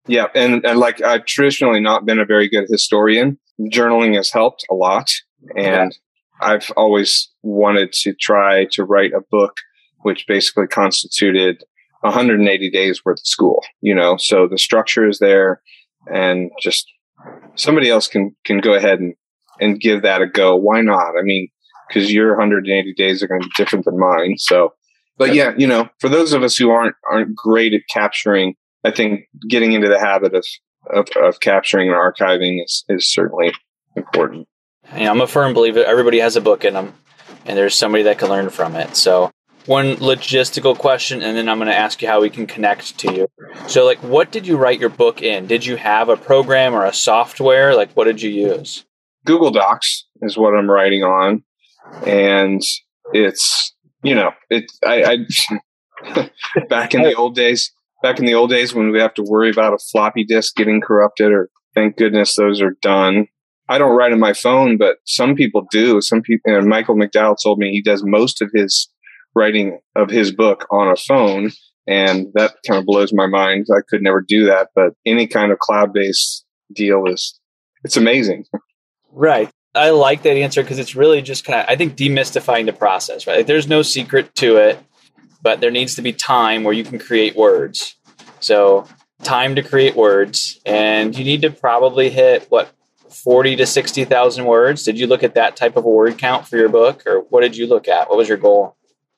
Yeah. 0.07 0.27
And, 0.35 0.65
and 0.65 0.79
like 0.79 1.01
I've 1.01 1.25
traditionally 1.25 1.79
not 1.79 2.05
been 2.05 2.19
a 2.19 2.25
very 2.25 2.47
good 2.47 2.65
historian. 2.69 3.39
Journaling 3.59 4.15
has 4.15 4.31
helped 4.31 4.65
a 4.69 4.73
lot. 4.73 5.09
And 5.57 5.97
I've 6.39 6.71
always 6.77 7.29
wanted 7.41 7.91
to 7.93 8.13
try 8.13 8.65
to 8.71 8.83
write 8.83 9.11
a 9.13 9.21
book 9.31 9.57
which 10.03 10.25
basically 10.27 10.67
constituted 10.67 11.63
180 12.01 12.69
days 12.69 13.03
worth 13.05 13.19
of 13.19 13.25
school, 13.27 13.63
you 13.81 13.95
know, 13.95 14.17
so 14.17 14.47
the 14.47 14.57
structure 14.57 15.07
is 15.07 15.19
there 15.19 15.61
and 16.13 16.51
just 16.61 16.91
somebody 17.55 17.89
else 17.89 18.07
can, 18.07 18.35
can 18.45 18.59
go 18.59 18.73
ahead 18.73 18.99
and, 18.99 19.15
and 19.59 19.79
give 19.79 20.01
that 20.01 20.21
a 20.21 20.27
go. 20.27 20.55
Why 20.55 20.81
not? 20.81 21.13
I 21.17 21.21
mean, 21.21 21.49
cause 21.91 22.11
your 22.11 22.29
180 22.31 22.93
days 22.93 23.21
are 23.21 23.27
going 23.27 23.41
to 23.41 23.47
be 23.47 23.53
different 23.55 23.85
than 23.85 23.99
mine. 23.99 24.37
So, 24.37 24.73
but 25.17 25.33
yeah, 25.35 25.53
you 25.57 25.67
know, 25.67 25.89
for 25.99 26.09
those 26.09 26.33
of 26.33 26.43
us 26.43 26.57
who 26.57 26.71
aren't, 26.71 26.95
aren't 27.09 27.35
great 27.35 27.73
at 27.73 27.81
capturing, 27.89 28.55
I 28.83 28.91
think 28.91 29.25
getting 29.47 29.73
into 29.73 29.87
the 29.87 29.99
habit 29.99 30.33
of, 30.33 30.45
of, 30.89 31.07
of 31.21 31.39
capturing 31.39 31.89
and 31.89 31.97
archiving 31.97 32.63
is, 32.63 32.83
is 32.89 33.11
certainly 33.11 33.53
important. 33.95 34.47
Know, 34.91 35.11
I'm 35.11 35.21
a 35.21 35.27
firm 35.27 35.53
believer 35.53 35.83
everybody 35.83 36.19
has 36.19 36.35
a 36.35 36.41
book 36.41 36.65
in 36.65 36.73
them, 36.73 36.93
and 37.45 37.57
there's 37.57 37.75
somebody 37.75 38.03
that 38.03 38.17
can 38.17 38.29
learn 38.29 38.49
from 38.49 38.75
it. 38.75 38.95
So, 38.95 39.31
one 39.65 39.95
logistical 39.97 40.77
question, 40.77 41.21
and 41.21 41.37
then 41.37 41.47
I'm 41.47 41.57
going 41.57 41.69
to 41.69 41.77
ask 41.77 42.01
you 42.01 42.07
how 42.07 42.21
we 42.21 42.29
can 42.29 42.45
connect 42.45 42.97
to 42.99 43.13
you. 43.13 43.27
So, 43.67 43.85
like, 43.85 43.99
what 43.99 44.31
did 44.31 44.45
you 44.45 44.57
write 44.57 44.79
your 44.79 44.89
book 44.89 45.21
in? 45.21 45.47
Did 45.47 45.65
you 45.65 45.75
have 45.77 46.09
a 46.09 46.17
program 46.17 46.73
or 46.73 46.85
a 46.85 46.93
software? 46.93 47.75
Like, 47.75 47.91
what 47.93 48.05
did 48.05 48.21
you 48.21 48.29
use? 48.29 48.85
Google 49.25 49.51
Docs 49.51 50.05
is 50.21 50.37
what 50.37 50.55
I'm 50.55 50.69
writing 50.69 51.03
on, 51.03 51.43
and 52.05 52.61
it's 53.13 53.73
you 54.03 54.15
know 54.15 54.31
it. 54.49 54.71
I, 54.85 55.25
I 56.13 56.29
back 56.69 56.93
in 56.93 57.03
the 57.03 57.15
old 57.15 57.35
days, 57.35 57.71
back 58.01 58.19
in 58.19 58.25
the 58.25 58.33
old 58.33 58.49
days 58.49 58.73
when 58.73 58.91
we 58.91 58.99
have 58.99 59.13
to 59.15 59.23
worry 59.23 59.49
about 59.49 59.73
a 59.73 59.79
floppy 59.91 60.25
disk 60.25 60.55
getting 60.55 60.81
corrupted, 60.81 61.31
or 61.31 61.49
thank 61.73 61.97
goodness 61.97 62.35
those 62.35 62.61
are 62.61 62.75
done. 62.81 63.27
I 63.69 63.77
don't 63.77 63.95
write 63.95 64.11
on 64.11 64.19
my 64.19 64.33
phone, 64.33 64.77
but 64.77 64.97
some 65.05 65.35
people 65.35 65.65
do. 65.71 66.01
Some 66.01 66.21
people, 66.21 66.53
and 66.53 66.67
Michael 66.67 66.95
McDowell 66.95 67.37
told 67.41 67.59
me 67.59 67.71
he 67.71 67.81
does 67.81 68.03
most 68.03 68.41
of 68.41 68.51
his 68.53 68.89
writing 69.35 69.79
of 69.95 70.09
his 70.09 70.33
book 70.33 70.65
on 70.71 70.87
a 70.87 70.95
phone, 70.95 71.51
and 71.87 72.27
that 72.33 72.55
kind 72.67 72.79
of 72.79 72.85
blows 72.85 73.13
my 73.13 73.27
mind. 73.27 73.67
I 73.71 73.81
could 73.87 74.01
never 74.01 74.21
do 74.21 74.45
that, 74.45 74.69
but 74.75 74.93
any 75.05 75.27
kind 75.27 75.51
of 75.51 75.59
cloud 75.59 75.93
based 75.93 76.45
deal 76.71 77.05
is 77.07 77.39
it's 77.83 77.97
amazing. 77.97 78.45
Right. 79.11 79.49
I 79.75 79.89
like 79.89 80.21
that 80.23 80.37
answer 80.37 80.61
because 80.61 80.79
it's 80.79 80.95
really 80.95 81.21
just 81.21 81.45
kind 81.45 81.59
of, 81.59 81.65
I 81.67 81.75
think, 81.75 81.95
demystifying 81.95 82.67
the 82.67 82.73
process, 82.73 83.25
right? 83.25 83.37
Like, 83.37 83.47
there's 83.47 83.67
no 83.67 83.81
secret 83.81 84.33
to 84.35 84.57
it, 84.57 84.79
but 85.41 85.61
there 85.61 85.71
needs 85.71 85.95
to 85.95 86.01
be 86.01 86.13
time 86.13 86.63
where 86.63 86.73
you 86.73 86.83
can 86.83 86.99
create 86.99 87.35
words. 87.35 87.95
So, 88.39 88.87
time 89.23 89.55
to 89.55 89.63
create 89.63 89.95
words, 89.95 90.59
and 90.65 91.17
you 91.17 91.23
need 91.23 91.41
to 91.41 91.49
probably 91.49 92.09
hit 92.09 92.45
what 92.49 92.71
40 93.09 93.55
to 93.57 93.65
60,000 93.65 94.45
words. 94.45 94.83
Did 94.83 94.99
you 94.99 95.07
look 95.07 95.23
at 95.23 95.35
that 95.35 95.55
type 95.55 95.77
of 95.77 95.85
a 95.85 95.89
word 95.89 96.17
count 96.17 96.47
for 96.47 96.57
your 96.57 96.69
book, 96.69 97.03
or 97.07 97.21
what 97.29 97.41
did 97.41 97.57
you 97.57 97.67
look 97.67 97.87
at? 97.87 98.09
What 98.09 98.17
was 98.17 98.27
your 98.27 98.37
goal? 98.37 98.75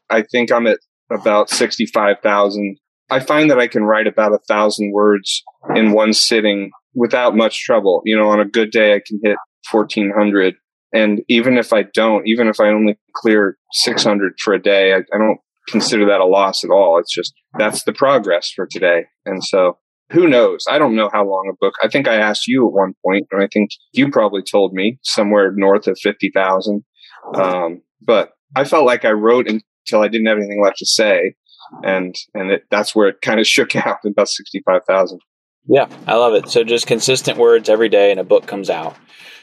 I 0.10 0.22
think 0.24 0.52
I'm 0.52 0.68
at 0.68 0.80
about 1.12 1.50
65,000. 1.50 2.78
I 3.10 3.20
find 3.20 3.52
that 3.52 3.60
I 3.60 3.68
can 3.68 3.84
write 3.84 4.08
about 4.08 4.34
a 4.34 4.40
thousand 4.40 4.92
words 4.92 5.44
in 5.76 5.92
one 5.92 6.14
sitting 6.14 6.72
without 6.94 7.36
much 7.36 7.64
trouble. 7.64 8.02
You 8.06 8.18
know, 8.18 8.30
on 8.30 8.40
a 8.40 8.46
good 8.46 8.72
day, 8.72 8.96
I 8.96 9.02
can 9.06 9.20
hit 9.24 9.38
1400. 9.72 10.56
And 10.94 11.22
even 11.28 11.58
if 11.58 11.74
I 11.74 11.84
don't, 11.84 12.28
even 12.28 12.48
if 12.48 12.60
I 12.60 12.70
only 12.70 12.98
clear 13.14 13.58
600 13.74 14.34
for 14.40 14.54
a 14.54 14.62
day, 14.62 14.94
I, 14.94 14.98
I 14.98 15.18
don't 15.18 15.40
consider 15.68 16.06
that 16.08 16.22
a 16.22 16.26
loss 16.26 16.64
at 16.64 16.70
all. 16.70 17.00
It's 17.00 17.14
just 17.14 17.34
that's 17.58 17.84
the 17.84 17.94
progress 17.94 18.50
for 18.50 18.68
today. 18.70 19.06
And 19.26 19.44
so 19.44 19.78
who 20.12 20.28
knows? 20.28 20.66
I 20.70 20.78
don't 20.78 20.96
know 20.96 21.10
how 21.12 21.26
long 21.26 21.50
a 21.52 21.58
book. 21.60 21.74
I 21.82 21.88
think 21.88 22.08
I 22.08 22.16
asked 22.16 22.48
you 22.48 22.68
at 22.68 22.74
one 22.74 22.94
point, 23.04 23.28
and 23.32 23.42
I 23.42 23.48
think 23.52 23.72
you 23.92 24.12
probably 24.12 24.44
told 24.44 24.74
me 24.74 25.00
somewhere 25.02 25.52
north 25.52 25.88
of 25.88 25.98
50,000. 26.00 26.84
Um, 27.34 27.82
but 28.02 28.32
I 28.56 28.66
felt 28.66 28.86
like 28.86 29.04
I 29.04 29.12
wrote 29.12 29.48
until 29.86 30.02
I 30.02 30.08
didn't 30.08 30.28
have 30.28 30.38
anything 30.38 30.62
left 30.62 30.78
to 30.78 30.86
say. 30.86 31.36
And, 31.84 32.16
and 32.34 32.52
it, 32.52 32.64
that's 32.70 32.96
where 32.96 33.10
it 33.10 33.22
kind 33.22 33.40
of 33.40 33.48
shook 33.48 33.76
out 33.76 34.00
in 34.04 34.12
about 34.12 34.30
65,000. 34.30 35.20
Yeah, 35.68 35.88
I 36.06 36.16
love 36.16 36.34
it. 36.36 36.50
So 36.50 36.64
just 36.64 36.86
consistent 36.88 37.38
words 37.38 37.70
every 37.70 37.90
day 37.90 38.12
and 38.12 38.20
a 38.20 38.24
book 38.24 38.46
comes 38.46 38.70
out. 38.70 38.96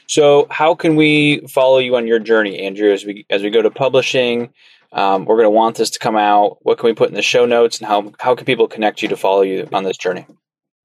So, 0.07 0.47
how 0.49 0.75
can 0.75 0.95
we 0.95 1.45
follow 1.47 1.77
you 1.79 1.95
on 1.95 2.07
your 2.07 2.19
journey, 2.19 2.59
Andrew, 2.59 2.91
as 2.91 3.05
we 3.05 3.25
as 3.29 3.41
we 3.41 3.49
go 3.49 3.61
to 3.61 3.71
publishing? 3.71 4.53
Um, 4.91 5.25
we're 5.25 5.37
going 5.37 5.47
to 5.47 5.49
want 5.49 5.77
this 5.77 5.89
to 5.91 5.99
come 5.99 6.17
out. 6.17 6.57
What 6.61 6.77
can 6.77 6.87
we 6.87 6.93
put 6.93 7.09
in 7.09 7.15
the 7.15 7.21
show 7.21 7.45
notes, 7.45 7.79
and 7.79 7.87
how 7.87 8.11
how 8.19 8.35
can 8.35 8.45
people 8.45 8.67
connect 8.67 9.01
you 9.01 9.07
to 9.09 9.17
follow 9.17 9.41
you 9.41 9.67
on 9.71 9.83
this 9.83 9.97
journey? 9.97 10.27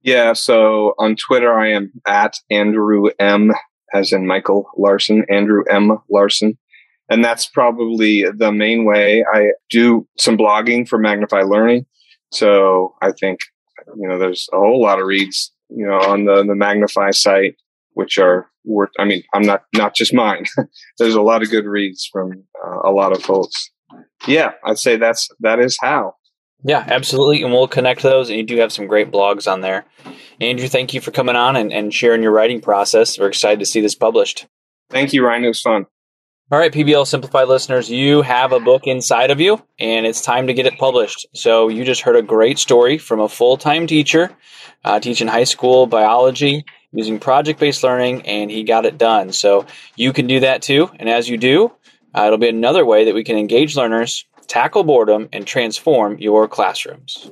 Yeah, 0.03 0.33
so 0.33 0.95
on 0.99 1.17
Twitter, 1.17 1.53
I 1.53 1.73
am 1.73 1.93
at 2.07 2.35
Andrew 2.51 3.11
M, 3.19 3.53
as 3.93 4.13
in 4.13 4.27
Michael 4.27 4.71
Larson, 4.77 5.25
Andrew 5.29 5.65
M 5.69 5.99
Larson, 6.09 6.57
and 7.09 7.25
that's 7.25 7.47
probably 7.47 8.25
the 8.25 8.53
main 8.53 8.85
way. 8.85 9.25
I 9.33 9.53
do 9.71 10.07
some 10.19 10.37
blogging 10.37 10.89
for 10.89 10.99
Magnify 10.99 11.43
Learning, 11.43 11.87
so 12.33 12.95
I 13.03 13.13
think 13.13 13.41
you 13.97 14.09
know 14.09 14.19
there's 14.19 14.49
a 14.53 14.57
whole 14.57 14.83
lot 14.83 15.01
of 15.01 15.07
reads 15.07 15.53
you 15.69 15.87
know 15.87 15.99
on 15.99 16.25
the 16.25 16.45
the 16.45 16.55
Magnify 16.55 17.11
site 17.11 17.57
which 17.99 18.17
are 18.17 18.49
worth. 18.65 18.91
I 18.97 19.05
mean, 19.05 19.25
I'm 19.35 19.43
not 19.43 19.65
not 19.75 19.93
just 19.93 20.15
mine. 20.15 20.45
There's 20.99 21.17
a 21.17 21.21
lot 21.21 21.43
of 21.43 21.51
good 21.51 21.67
reads 21.67 22.07
from 22.07 22.45
uh, 22.65 22.89
a 22.89 22.93
lot 22.93 23.11
of 23.11 23.21
folks. 23.25 23.71
Yeah, 24.25 24.53
I'd 24.65 24.79
say 24.79 24.97
that's 24.97 25.29
that 25.41 25.59
is 25.59 25.77
how. 25.81 26.15
Yeah, 26.63 26.85
absolutely, 26.87 27.43
and 27.43 27.53
we'll 27.53 27.67
connect 27.67 28.03
those. 28.03 28.29
And 28.31 28.39
you 28.39 28.45
do 28.45 28.57
have 28.59 28.73
some 28.73 28.87
great 28.87 29.11
blogs 29.11 29.51
on 29.51 29.63
there. 29.63 29.85
Andrew, 30.41 30.69
thank 30.69 30.95
you 30.95 31.01
for 31.01 31.11
coming 31.11 31.35
on 31.35 31.57
and, 31.57 31.73
and 31.73 31.93
sharing 31.93 32.23
your 32.23 32.31
writing 32.31 32.61
process. 32.61 33.19
We're 33.19 33.29
excited 33.29 33.59
to 33.59 33.67
see 33.67 33.81
this 33.81 33.97
published. 33.97 34.47
Thank 34.91 35.13
you, 35.13 35.27
Ryan. 35.27 35.45
It 35.45 35.49
was 35.49 35.61
fun. 35.61 35.87
All 36.51 36.59
right, 36.59 36.73
PBL 36.73 37.07
Simplified 37.07 37.47
listeners, 37.49 37.91
you 37.91 38.23
have 38.23 38.53
a 38.53 38.61
book 38.61 38.87
inside 38.87 39.31
of 39.31 39.39
you, 39.39 39.63
and 39.79 40.07
it's 40.07 40.23
time 40.23 40.47
to 40.47 40.55
get 40.55 40.65
it 40.65 40.79
published. 40.79 41.27
So, 41.35 41.69
you 41.69 41.85
just 41.85 42.01
heard 42.01 42.17
a 42.17 42.23
great 42.23 42.59
story 42.59 42.97
from 42.97 43.21
a 43.21 43.29
full 43.29 43.59
time 43.59 43.87
teacher 43.87 44.35
uh, 44.83 44.99
teaching 44.99 45.29
high 45.29 45.45
school 45.45 45.87
biology 45.87 46.65
using 46.93 47.19
project 47.19 47.61
based 47.61 47.83
learning, 47.83 48.23
and 48.27 48.51
he 48.51 48.65
got 48.65 48.87
it 48.87 48.97
done. 48.97 49.33
So 49.33 49.67
you 49.97 50.15
can 50.15 50.27
do 50.27 50.41
that 50.41 50.63
too. 50.63 50.91
And 50.99 51.09
as 51.09 51.29
you 51.29 51.37
do, 51.37 51.73
uh, 52.17 52.25
it'll 52.25 52.39
be 52.39 52.49
another 52.49 52.87
way 52.87 53.05
that 53.05 53.15
we 53.15 53.25
can 53.25 53.37
engage 53.37 53.77
learners, 53.77 54.25
tackle 54.47 54.85
boredom, 54.85 55.29
and 55.33 55.47
transform 55.47 56.19
your 56.19 56.49
classrooms. 56.49 57.31